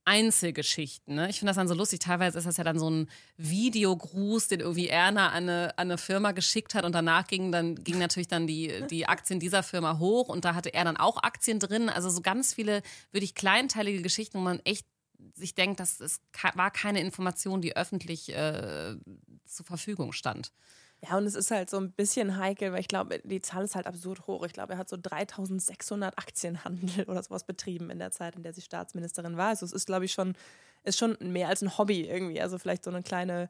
[0.06, 1.16] Einzelgeschichten.
[1.16, 1.30] Ne?
[1.30, 2.00] Ich finde das dann so lustig.
[2.00, 5.98] Teilweise ist das ja dann so ein Videogruß, den irgendwie Erna an eine, an eine
[5.98, 9.98] Firma geschickt hat und danach gingen dann ging natürlich dann die, die Aktien dieser Firma
[9.98, 11.90] hoch und da hatte er dann auch Aktien drin.
[11.90, 14.86] Also so ganz viele wirklich kleinteilige Geschichten, wo man echt
[15.34, 16.22] sich denkt, dass es
[16.54, 18.96] war keine Information, die öffentlich äh,
[19.46, 20.52] zur Verfügung stand.
[21.08, 23.76] Ja, und es ist halt so ein bisschen heikel, weil ich glaube, die Zahl ist
[23.76, 24.46] halt absurd hoch.
[24.46, 28.54] Ich glaube, er hat so 3600 Aktienhandel oder sowas betrieben in der Zeit, in der
[28.54, 29.50] sie Staatsministerin war.
[29.50, 30.36] Also es ist, glaube ich, schon,
[30.84, 32.42] ist schon mehr als ein Hobby irgendwie.
[32.42, 33.50] Also vielleicht so eine kleine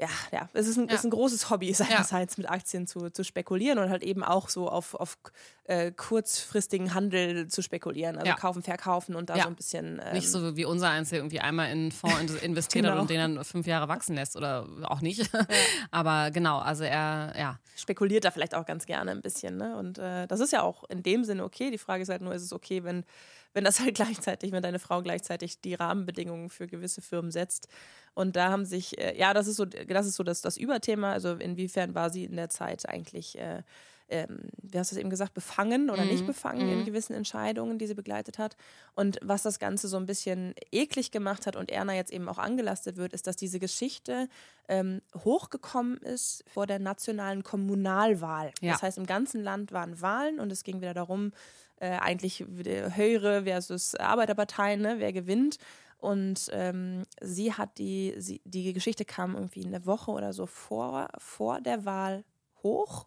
[0.00, 0.94] ja, ja, es ist ein, ja.
[0.94, 2.42] ist ein großes Hobby seinerseits ja.
[2.42, 5.18] mit Aktien zu, zu spekulieren und halt eben auch so auf, auf
[5.64, 8.34] äh, kurzfristigen Handel zu spekulieren, also ja.
[8.34, 10.00] kaufen, verkaufen und da so ein bisschen.
[10.04, 13.00] Ähm, nicht so wie unser eins, der irgendwie einmal in einen Fonds investiert genau.
[13.00, 15.30] und den dann fünf Jahre wachsen lässt oder auch nicht.
[15.90, 17.58] Aber genau, also er, ja.
[17.76, 19.76] Spekuliert da vielleicht auch ganz gerne ein bisschen, ne?
[19.76, 21.70] Und äh, das ist ja auch in dem Sinne okay.
[21.70, 23.04] Die Frage ist halt nur, ist es okay, wenn
[23.52, 27.68] wenn das halt gleichzeitig, wenn deine Frau gleichzeitig die Rahmenbedingungen für gewisse Firmen setzt.
[28.14, 31.12] Und da haben sich, äh, ja, das ist so, das ist so das, das Überthema.
[31.12, 33.62] Also inwiefern war sie in der Zeit eigentlich äh,
[34.10, 36.10] ähm, wie hast du es eben gesagt, befangen oder mhm.
[36.10, 36.80] nicht befangen mhm.
[36.80, 38.56] in gewissen Entscheidungen, die sie begleitet hat.
[38.94, 42.38] Und was das Ganze so ein bisschen eklig gemacht hat und Erna jetzt eben auch
[42.38, 44.28] angelastet wird, ist, dass diese Geschichte
[44.68, 48.52] ähm, hochgekommen ist vor der nationalen Kommunalwahl.
[48.60, 48.72] Ja.
[48.72, 51.32] Das heißt, im ganzen Land waren Wahlen und es ging wieder darum,
[51.80, 55.56] äh, eigentlich höhere versus Arbeiterparteien, ne, wer gewinnt.
[55.98, 61.08] Und ähm, sie hat die, sie, die Geschichte kam irgendwie eine Woche oder so vor,
[61.18, 62.24] vor der Wahl
[62.62, 63.06] hoch,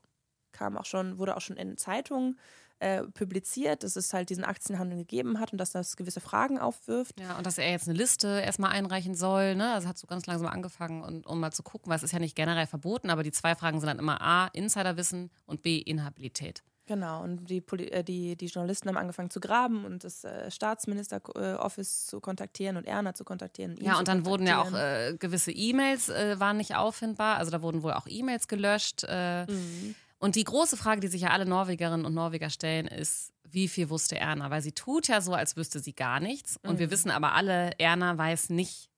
[0.51, 2.37] kam auch schon, wurde auch schon in Zeitungen
[2.79, 7.19] äh, publiziert, dass es halt diesen Aktienhandel gegeben hat und dass das gewisse Fragen aufwirft.
[7.19, 9.73] Ja, und dass er jetzt eine Liste erstmal einreichen soll, ne?
[9.73, 12.19] Also hat so ganz langsam angefangen, und, um mal zu gucken, weil es ist ja
[12.19, 16.63] nicht generell verboten, aber die zwei Fragen sind dann immer A, Insiderwissen und B, Inhabilität.
[16.85, 22.07] Genau, und die, äh, die, die Journalisten haben angefangen zu graben und das äh, Staatsminister-Office
[22.07, 23.77] zu kontaktieren und Erna zu kontaktieren.
[23.79, 27.61] Ja, und dann wurden ja auch äh, gewisse E-Mails äh, waren nicht auffindbar, also da
[27.61, 29.05] wurden wohl auch E-Mails gelöscht.
[29.07, 29.95] Äh, mhm.
[30.19, 33.89] Und die große Frage, die sich ja alle Norwegerinnen und Norweger stellen, ist, wie viel
[33.89, 34.49] wusste Erna?
[34.49, 36.57] Weil sie tut ja so, als wüsste sie gar nichts.
[36.63, 36.79] Und mhm.
[36.79, 38.89] wir wissen aber alle, Erna weiß nicht,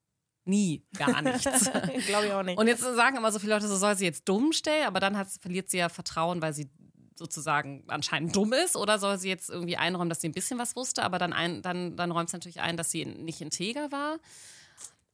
[0.46, 1.72] nie gar nichts.
[2.08, 2.58] Glaube ich auch nicht.
[2.58, 5.18] Und jetzt sagen immer so viele Leute, so soll sie jetzt dumm stellen, aber dann
[5.18, 6.70] hat, verliert sie ja Vertrauen, weil sie
[7.16, 10.76] sozusagen anscheinend dumm ist oder soll sie jetzt irgendwie einräumen, dass sie ein bisschen was
[10.76, 14.18] wusste, aber dann, ein, dann, dann räumt sie natürlich ein, dass sie nicht integer war.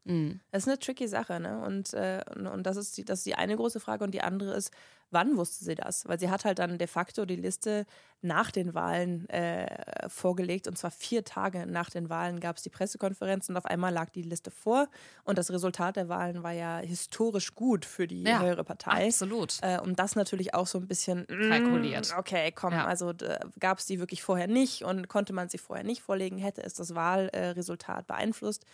[0.04, 0.40] Mhm.
[0.52, 1.62] Das ist eine tricky Sache, ne?
[1.62, 4.04] Und, äh, und das, ist die, das ist die eine große Frage.
[4.04, 4.72] Und die andere ist,
[5.12, 6.08] wann wusste sie das?
[6.08, 7.86] Weil sie hat halt dann de facto die Liste
[8.22, 10.68] nach den Wahlen äh, vorgelegt.
[10.68, 14.10] Und zwar vier Tage nach den Wahlen gab es die Pressekonferenz und auf einmal lag
[14.10, 14.88] die Liste vor.
[15.24, 19.08] Und das Resultat der Wahlen war ja historisch gut für die ja, höhere Partei.
[19.08, 19.58] Absolut.
[19.62, 22.14] Äh, und das natürlich auch so ein bisschen mm, kalkuliert.
[22.18, 22.86] Okay, komm, ja.
[22.86, 23.14] also
[23.60, 26.76] gab es die wirklich vorher nicht und konnte man sie vorher nicht vorlegen, hätte es
[26.76, 28.66] das Wahlresultat beeinflusst.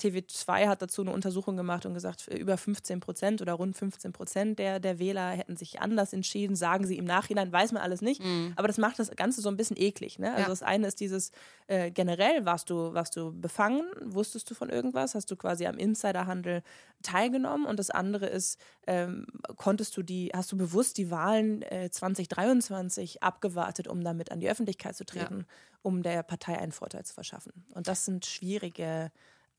[0.00, 4.58] TV2 hat dazu eine Untersuchung gemacht und gesagt, über 15 Prozent oder rund 15 Prozent
[4.58, 8.22] der, der Wähler hätten sich anders entschieden, sagen sie im Nachhinein, weiß man alles nicht.
[8.22, 8.52] Mhm.
[8.56, 10.18] Aber das macht das Ganze so ein bisschen eklig.
[10.18, 10.30] Ne?
[10.30, 10.48] Also ja.
[10.48, 11.30] das eine ist dieses,
[11.66, 15.78] äh, generell warst du, warst du befangen, wusstest du von irgendwas, hast du quasi am
[15.78, 16.62] Insiderhandel
[17.02, 19.26] teilgenommen und das andere ist, ähm,
[19.56, 24.50] konntest du die, hast du bewusst die Wahlen äh, 2023 abgewartet, um damit an die
[24.50, 25.78] Öffentlichkeit zu treten, ja.
[25.82, 27.52] um der Partei einen Vorteil zu verschaffen.
[27.74, 29.10] Und das sind schwierige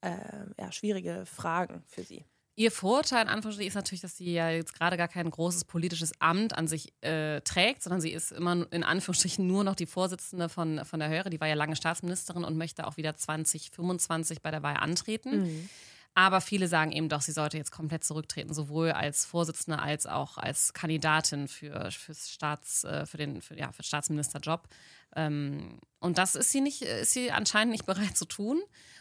[0.02, 0.12] äh,
[0.60, 2.26] ja, schwierige Fragen für sie.
[2.60, 6.12] Ihr Vorteil in Anführungsstrichen ist natürlich, dass sie ja jetzt gerade gar kein großes politisches
[6.20, 10.50] Amt an sich äh, trägt, sondern sie ist immer in Anführungsstrichen nur noch die Vorsitzende
[10.50, 11.30] von, von der Höre.
[11.30, 15.44] Die war ja lange Staatsministerin und möchte auch wieder 2025 bei der Wahl antreten.
[15.44, 15.70] Mhm.
[16.18, 20.40] Aber viele sagen eben doch, sie sollte jetzt komplett zurücktreten, sowohl als Vorsitzende als auch
[20.40, 24.68] als Kandidatin für, fürs Staats, äh, für den für, ja, für Staatsministerjob.
[25.16, 28.60] Ähm, und das ist sie nicht, ist sie anscheinend nicht bereit zu tun.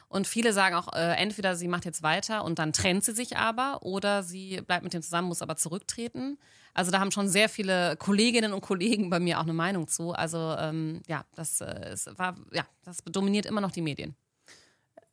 [0.09, 3.39] Und viele sagen auch, äh, entweder sie macht jetzt weiter und dann trennt sie sich
[3.39, 6.37] aber oder sie bleibt mit dem zusammen, muss aber zurücktreten.
[6.75, 10.13] Also da haben schon sehr viele Kolleginnen und Kollegen bei mir auch eine Meinung zu.
[10.13, 14.17] Also ähm, ja, das, äh, war, ja, das dominiert immer noch die Medien.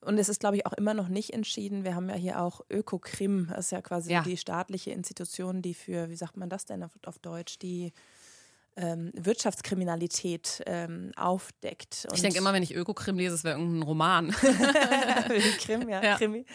[0.04, 1.84] Und es ist, glaube ich, auch immer noch nicht entschieden.
[1.84, 4.22] Wir haben ja hier auch Ökokrim, das ist ja quasi ja.
[4.22, 7.94] die staatliche Institution, die für, wie sagt man das denn auf, auf Deutsch, die
[8.76, 12.08] ähm, Wirtschaftskriminalität ähm, aufdeckt.
[12.14, 14.30] ich denke immer, wenn ich Ökokrim lese, es wäre irgendein Roman.
[15.60, 16.46] Krim, ja, ja, Krimi.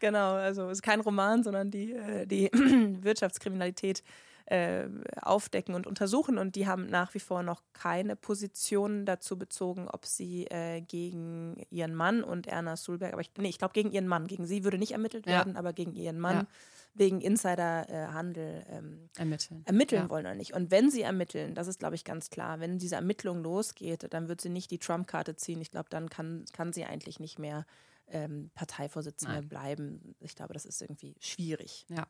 [0.00, 2.50] Genau, also es ist kein Roman, sondern die, äh, die
[3.02, 4.02] Wirtschaftskriminalität
[4.50, 4.88] äh,
[5.20, 6.38] aufdecken und untersuchen.
[6.38, 11.62] Und die haben nach wie vor noch keine Position dazu bezogen, ob sie äh, gegen
[11.70, 14.26] ihren Mann und Erna Sulberg, aber ich, nee, ich glaube gegen ihren Mann.
[14.26, 15.32] Gegen sie würde nicht ermittelt ja.
[15.32, 16.36] werden, aber gegen ihren Mann.
[16.36, 16.46] Ja
[16.94, 20.10] wegen Insiderhandel ähm, ermitteln, ermitteln ja.
[20.10, 20.54] wollen oder nicht.
[20.54, 24.28] Und wenn sie ermitteln, das ist, glaube ich, ganz klar, wenn diese Ermittlung losgeht, dann
[24.28, 25.60] wird sie nicht die Trump-Karte ziehen.
[25.60, 27.66] Ich glaube, dann kann, kann sie eigentlich nicht mehr
[28.08, 29.48] ähm, Parteivorsitzende Nein.
[29.48, 30.14] bleiben.
[30.20, 31.86] Ich glaube, das ist irgendwie schwierig.
[31.88, 32.06] Ja.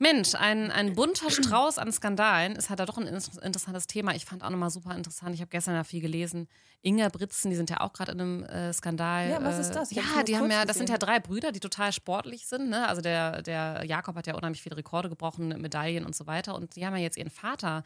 [0.00, 4.14] Mensch, ein, ein bunter Strauß an Skandalen ist halt da doch ein interessantes Thema.
[4.14, 5.34] Ich fand auch nochmal super interessant.
[5.34, 6.48] Ich habe gestern ja viel gelesen.
[6.82, 9.28] Inga Britzen, die sind ja auch gerade in einem äh, Skandal.
[9.28, 9.90] Ja, was ist das?
[9.90, 12.68] Ich ja, die haben ja, das sind ja drei Brüder, die total sportlich sind.
[12.68, 12.86] Ne?
[12.86, 16.54] Also der, der Jakob hat ja unheimlich viele Rekorde gebrochen, Medaillen und so weiter.
[16.54, 17.82] Und die haben ja jetzt ihren Vater,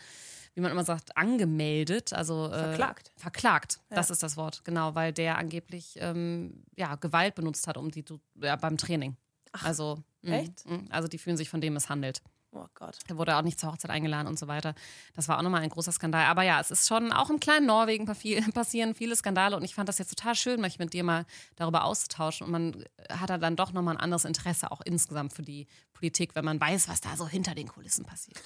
[0.55, 2.13] wie man immer sagt, angemeldet.
[2.13, 3.11] Also äh, verklagt.
[3.17, 3.97] Verklagt, ja.
[3.97, 8.05] das ist das Wort, genau, weil der angeblich ähm, ja, Gewalt benutzt hat, um die
[8.43, 9.17] ja, beim Training.
[9.53, 9.65] Ach.
[9.65, 10.03] Also.
[10.31, 10.67] Echt?
[10.67, 10.87] Mhm.
[10.91, 12.23] Also die fühlen sich von dem misshandelt.
[12.55, 12.99] Oh Gott.
[13.09, 14.75] Er wurde auch nicht zur Hochzeit eingeladen und so weiter.
[15.17, 16.27] Das war auch nochmal ein großer Skandal.
[16.27, 18.05] Aber ja, es ist schon auch im kleinen Norwegen
[18.55, 21.25] passieren viele Skandale und ich fand das jetzt total schön, mich mit dir mal
[21.57, 22.47] darüber auszutauschen.
[22.47, 26.35] Und man hat da dann doch nochmal ein anderes Interesse auch insgesamt für die Politik,
[26.35, 28.39] wenn man weiß, was da so hinter den Kulissen passiert.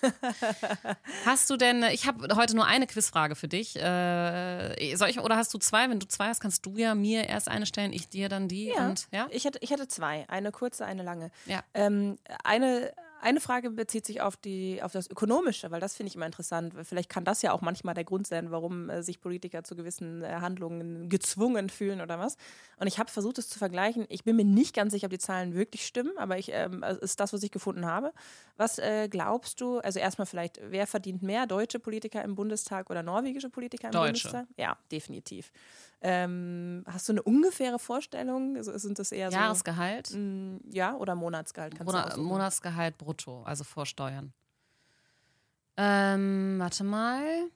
[1.24, 3.74] hast du denn, ich habe heute nur eine Quizfrage für dich.
[3.76, 5.88] Äh, soll ich, oder hast du zwei?
[5.90, 8.68] Wenn du zwei hast, kannst du ja mir erst eine stellen, ich dir dann die.
[8.68, 9.26] Ja, und, ja?
[9.30, 10.28] Ich, hätte, ich hätte zwei.
[10.28, 11.30] Eine kurze, eine lange.
[11.46, 11.64] Ja.
[11.74, 12.92] Ähm, eine
[13.26, 16.74] eine Frage bezieht sich auf, die, auf das Ökonomische, weil das finde ich immer interessant.
[16.84, 20.22] Vielleicht kann das ja auch manchmal der Grund sein, warum äh, sich Politiker zu gewissen
[20.22, 22.36] äh, Handlungen gezwungen fühlen oder was.
[22.78, 24.06] Und ich habe versucht, es zu vergleichen.
[24.10, 27.18] Ich bin mir nicht ganz sicher, ob die Zahlen wirklich stimmen, aber ich, ähm, ist
[27.18, 28.12] das, was ich gefunden habe.
[28.56, 33.02] Was äh, glaubst du, also erstmal vielleicht, wer verdient mehr, deutsche Politiker im Bundestag oder
[33.02, 34.28] norwegische Politiker im Deutsche.
[34.28, 34.46] Bundestag?
[34.56, 35.50] Ja, definitiv.
[36.02, 38.56] Ähm, hast du eine ungefähre Vorstellung?
[38.56, 40.08] Also sind das eher Jahresgehalt?
[40.08, 41.82] So, mh, ja, oder Monatsgehalt?
[41.82, 44.32] Monat, Monatsgehalt brutto, also vor Steuern.
[45.76, 47.50] Ähm, warte mal.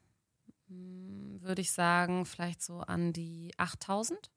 [0.69, 4.31] Hm, würde ich sagen, vielleicht so an die 8000?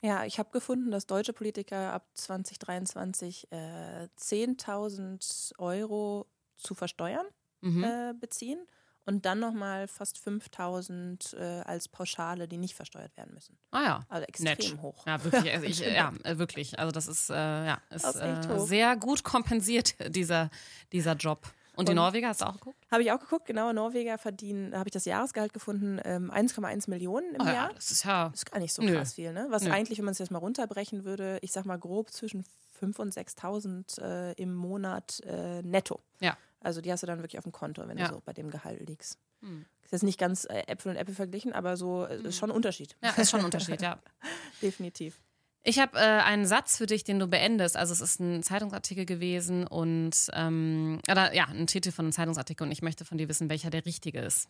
[0.00, 6.26] Ja, ich habe gefunden, dass deutsche Politiker ab 2023 äh, 10.000 Euro
[6.56, 7.26] zu versteuern
[7.60, 7.84] mhm.
[7.84, 8.66] äh, beziehen
[9.04, 13.58] und dann nochmal fast 5000 äh, als Pauschale, die nicht versteuert werden müssen.
[13.70, 14.00] Ah ja.
[14.08, 14.82] Also extrem Nett.
[14.82, 15.06] hoch.
[15.06, 15.52] Ja, wirklich.
[15.52, 16.78] Also ich, ja, wirklich.
[16.78, 20.50] Also das ist, äh, ja, ist, äh, sehr gut kompensiert, dieser,
[20.92, 21.52] dieser Job.
[21.74, 22.76] Und, und die Norweger hast du auch geguckt?
[22.90, 23.72] Habe ich auch geguckt, genau.
[23.72, 27.54] Norweger verdienen, habe ich das Jahresgehalt gefunden, ähm, 1,1 Millionen im oh, Jahr.
[27.54, 28.28] Ja, das ist ja.
[28.28, 29.46] Das ist gar nicht so krass viel, ne?
[29.48, 29.70] Was Nö.
[29.70, 32.44] eigentlich, wenn man es jetzt mal runterbrechen würde, ich sag mal grob zwischen
[32.78, 36.00] 5.000 und 6.000 äh, im Monat äh, netto.
[36.20, 36.36] Ja.
[36.62, 38.08] Also die hast du dann wirklich auf dem Konto, wenn ja.
[38.08, 39.18] du so bei dem Gehalt liegst.
[39.40, 39.64] Hm.
[39.82, 42.56] Ist jetzt nicht ganz äh, Äpfel und Äpfel verglichen, aber so äh, ist schon ein
[42.56, 42.96] Unterschied.
[43.02, 44.00] Ja, ist schon ein Unterschied, ja.
[44.62, 45.20] Definitiv.
[45.64, 47.76] Ich habe äh, einen Satz für dich, den du beendest.
[47.76, 52.66] Also es ist ein Zeitungsartikel gewesen und ähm, oder ja, ein Titel von einem Zeitungsartikel
[52.66, 54.48] und ich möchte von dir wissen, welcher der richtige ist.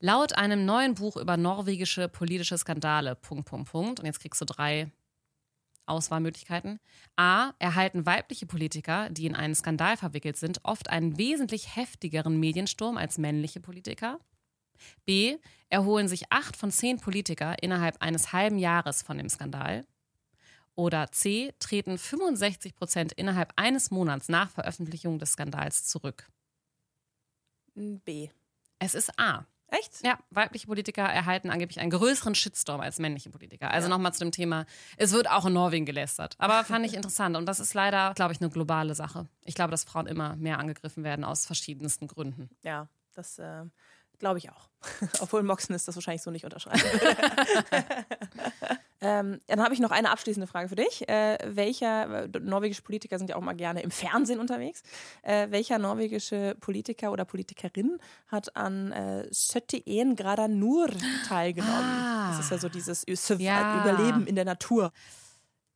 [0.00, 4.00] Laut einem neuen Buch über norwegische politische Skandale, Punkt, Punkt, Punkt.
[4.00, 4.90] Und jetzt kriegst du drei
[5.86, 6.80] Auswahlmöglichkeiten.
[7.16, 7.52] A.
[7.58, 13.18] Erhalten weibliche Politiker, die in einen Skandal verwickelt sind, oft einen wesentlich heftigeren Mediensturm als
[13.18, 14.18] männliche Politiker.
[15.04, 15.38] B.
[15.68, 19.86] Erholen sich acht von zehn Politiker innerhalb eines halben Jahres von dem Skandal.
[20.74, 21.52] Oder C.
[21.58, 26.30] Treten 65 Prozent innerhalb eines Monats nach Veröffentlichung des Skandals zurück.
[27.74, 28.30] B.
[28.78, 29.46] Es ist A.
[29.72, 30.04] Echt?
[30.04, 33.70] Ja, weibliche Politiker erhalten angeblich einen größeren Shitstorm als männliche Politiker.
[33.70, 33.94] Also ja.
[33.94, 34.66] nochmal zu dem Thema,
[34.98, 36.34] es wird auch in Norwegen gelästert.
[36.38, 37.38] Aber fand ich interessant.
[37.38, 39.28] Und das ist leider, glaube ich, eine globale Sache.
[39.44, 42.50] Ich glaube, dass Frauen immer mehr angegriffen werden aus verschiedensten Gründen.
[42.62, 43.64] Ja, das äh,
[44.18, 44.68] glaube ich auch.
[45.20, 46.82] Obwohl Moxen ist das wahrscheinlich so nicht unterschreiben.
[49.02, 51.08] Ähm, dann habe ich noch eine abschließende Frage für dich.
[51.08, 54.82] Äh, welcher, äh, norwegische Politiker sind ja auch mal gerne im Fernsehen unterwegs.
[55.22, 57.98] Äh, welcher norwegische Politiker oder Politikerin
[58.28, 60.88] hat an äh, 71 Grader Nur
[61.26, 61.72] teilgenommen?
[61.74, 63.82] Ah, das ist ja so dieses ja.
[63.82, 64.92] Überleben in der Natur.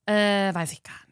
[0.07, 1.06] Äh, weiß ich gar nicht.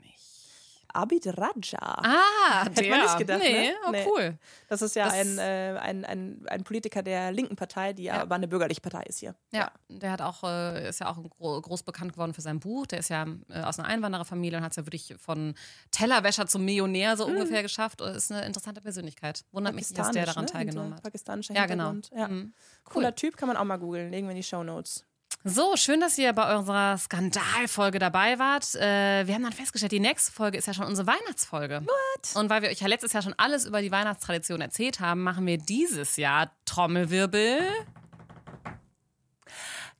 [0.94, 1.78] Abid Raja.
[1.80, 2.90] Ah, Hätte der.
[2.90, 3.40] man nicht gedacht.
[3.42, 3.74] Nee, ne?
[3.86, 4.06] oh, nee.
[4.06, 4.38] cool.
[4.68, 8.22] Das ist ja das ein, äh, ein, ein, ein Politiker der linken Partei, die ja.
[8.22, 9.34] aber eine bürgerliche Partei ist hier.
[9.52, 9.98] Ja, ja.
[9.98, 12.86] der hat auch, äh, ist ja auch groß bekannt geworden für sein Buch.
[12.86, 15.54] Der ist ja äh, aus einer Einwandererfamilie und hat es ja wirklich von
[15.90, 17.34] Tellerwäscher zum Millionär so mhm.
[17.34, 18.00] ungefähr geschafft.
[18.00, 19.44] Ist eine interessante Persönlichkeit.
[19.52, 20.50] Wundert mich, dass der daran ne?
[20.50, 21.02] teilgenommen hat.
[21.02, 21.94] Pakistanischer ja, genau.
[22.14, 22.28] Ja.
[22.28, 22.54] Mhm.
[22.86, 22.92] Cool.
[22.94, 24.10] Cooler Typ, kann man auch mal googeln.
[24.10, 25.04] Legen wir in die Show Notes.
[25.46, 28.74] So, schön, dass ihr bei unserer Skandalfolge dabei wart.
[28.76, 31.82] Äh, wir haben dann festgestellt, die nächste Folge ist ja schon unsere Weihnachtsfolge.
[31.84, 32.36] What?
[32.36, 35.44] Und weil wir euch ja letztes Jahr schon alles über die Weihnachtstradition erzählt haben, machen
[35.44, 37.60] wir dieses Jahr Trommelwirbel.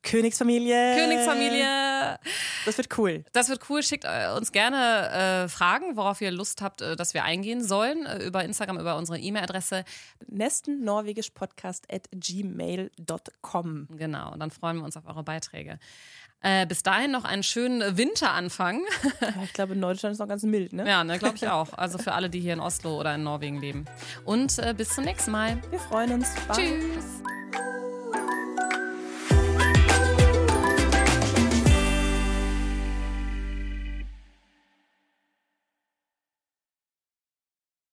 [0.02, 0.96] Königsfamilie.
[0.96, 2.18] Königsfamilie.
[2.64, 3.24] Das wird cool.
[3.32, 3.82] Das wird cool.
[3.82, 8.06] Schickt äh, uns gerne äh, Fragen, worauf ihr Lust habt, äh, dass wir eingehen sollen.
[8.06, 9.84] Äh, über Instagram, über unsere E-Mail-Adresse.
[10.26, 13.88] Nesten norwegisch Podcast at gmail.com.
[13.96, 14.32] Genau.
[14.32, 15.78] Und dann freuen wir uns auf eure Beiträge.
[16.40, 18.82] Äh, bis dahin noch einen schönen Winteranfang.
[19.44, 20.86] ich glaube, in Deutschland ist noch ganz mild, ne?
[20.86, 21.72] Ja, ne, glaube ich auch.
[21.72, 23.86] Also für alle, die hier in Oslo oder in Norwegen leben.
[24.26, 25.58] Und äh, bis zum nächsten Mal.
[25.70, 26.28] Wir freuen uns.
[26.46, 26.56] Bye.
[26.56, 27.33] Tschüss.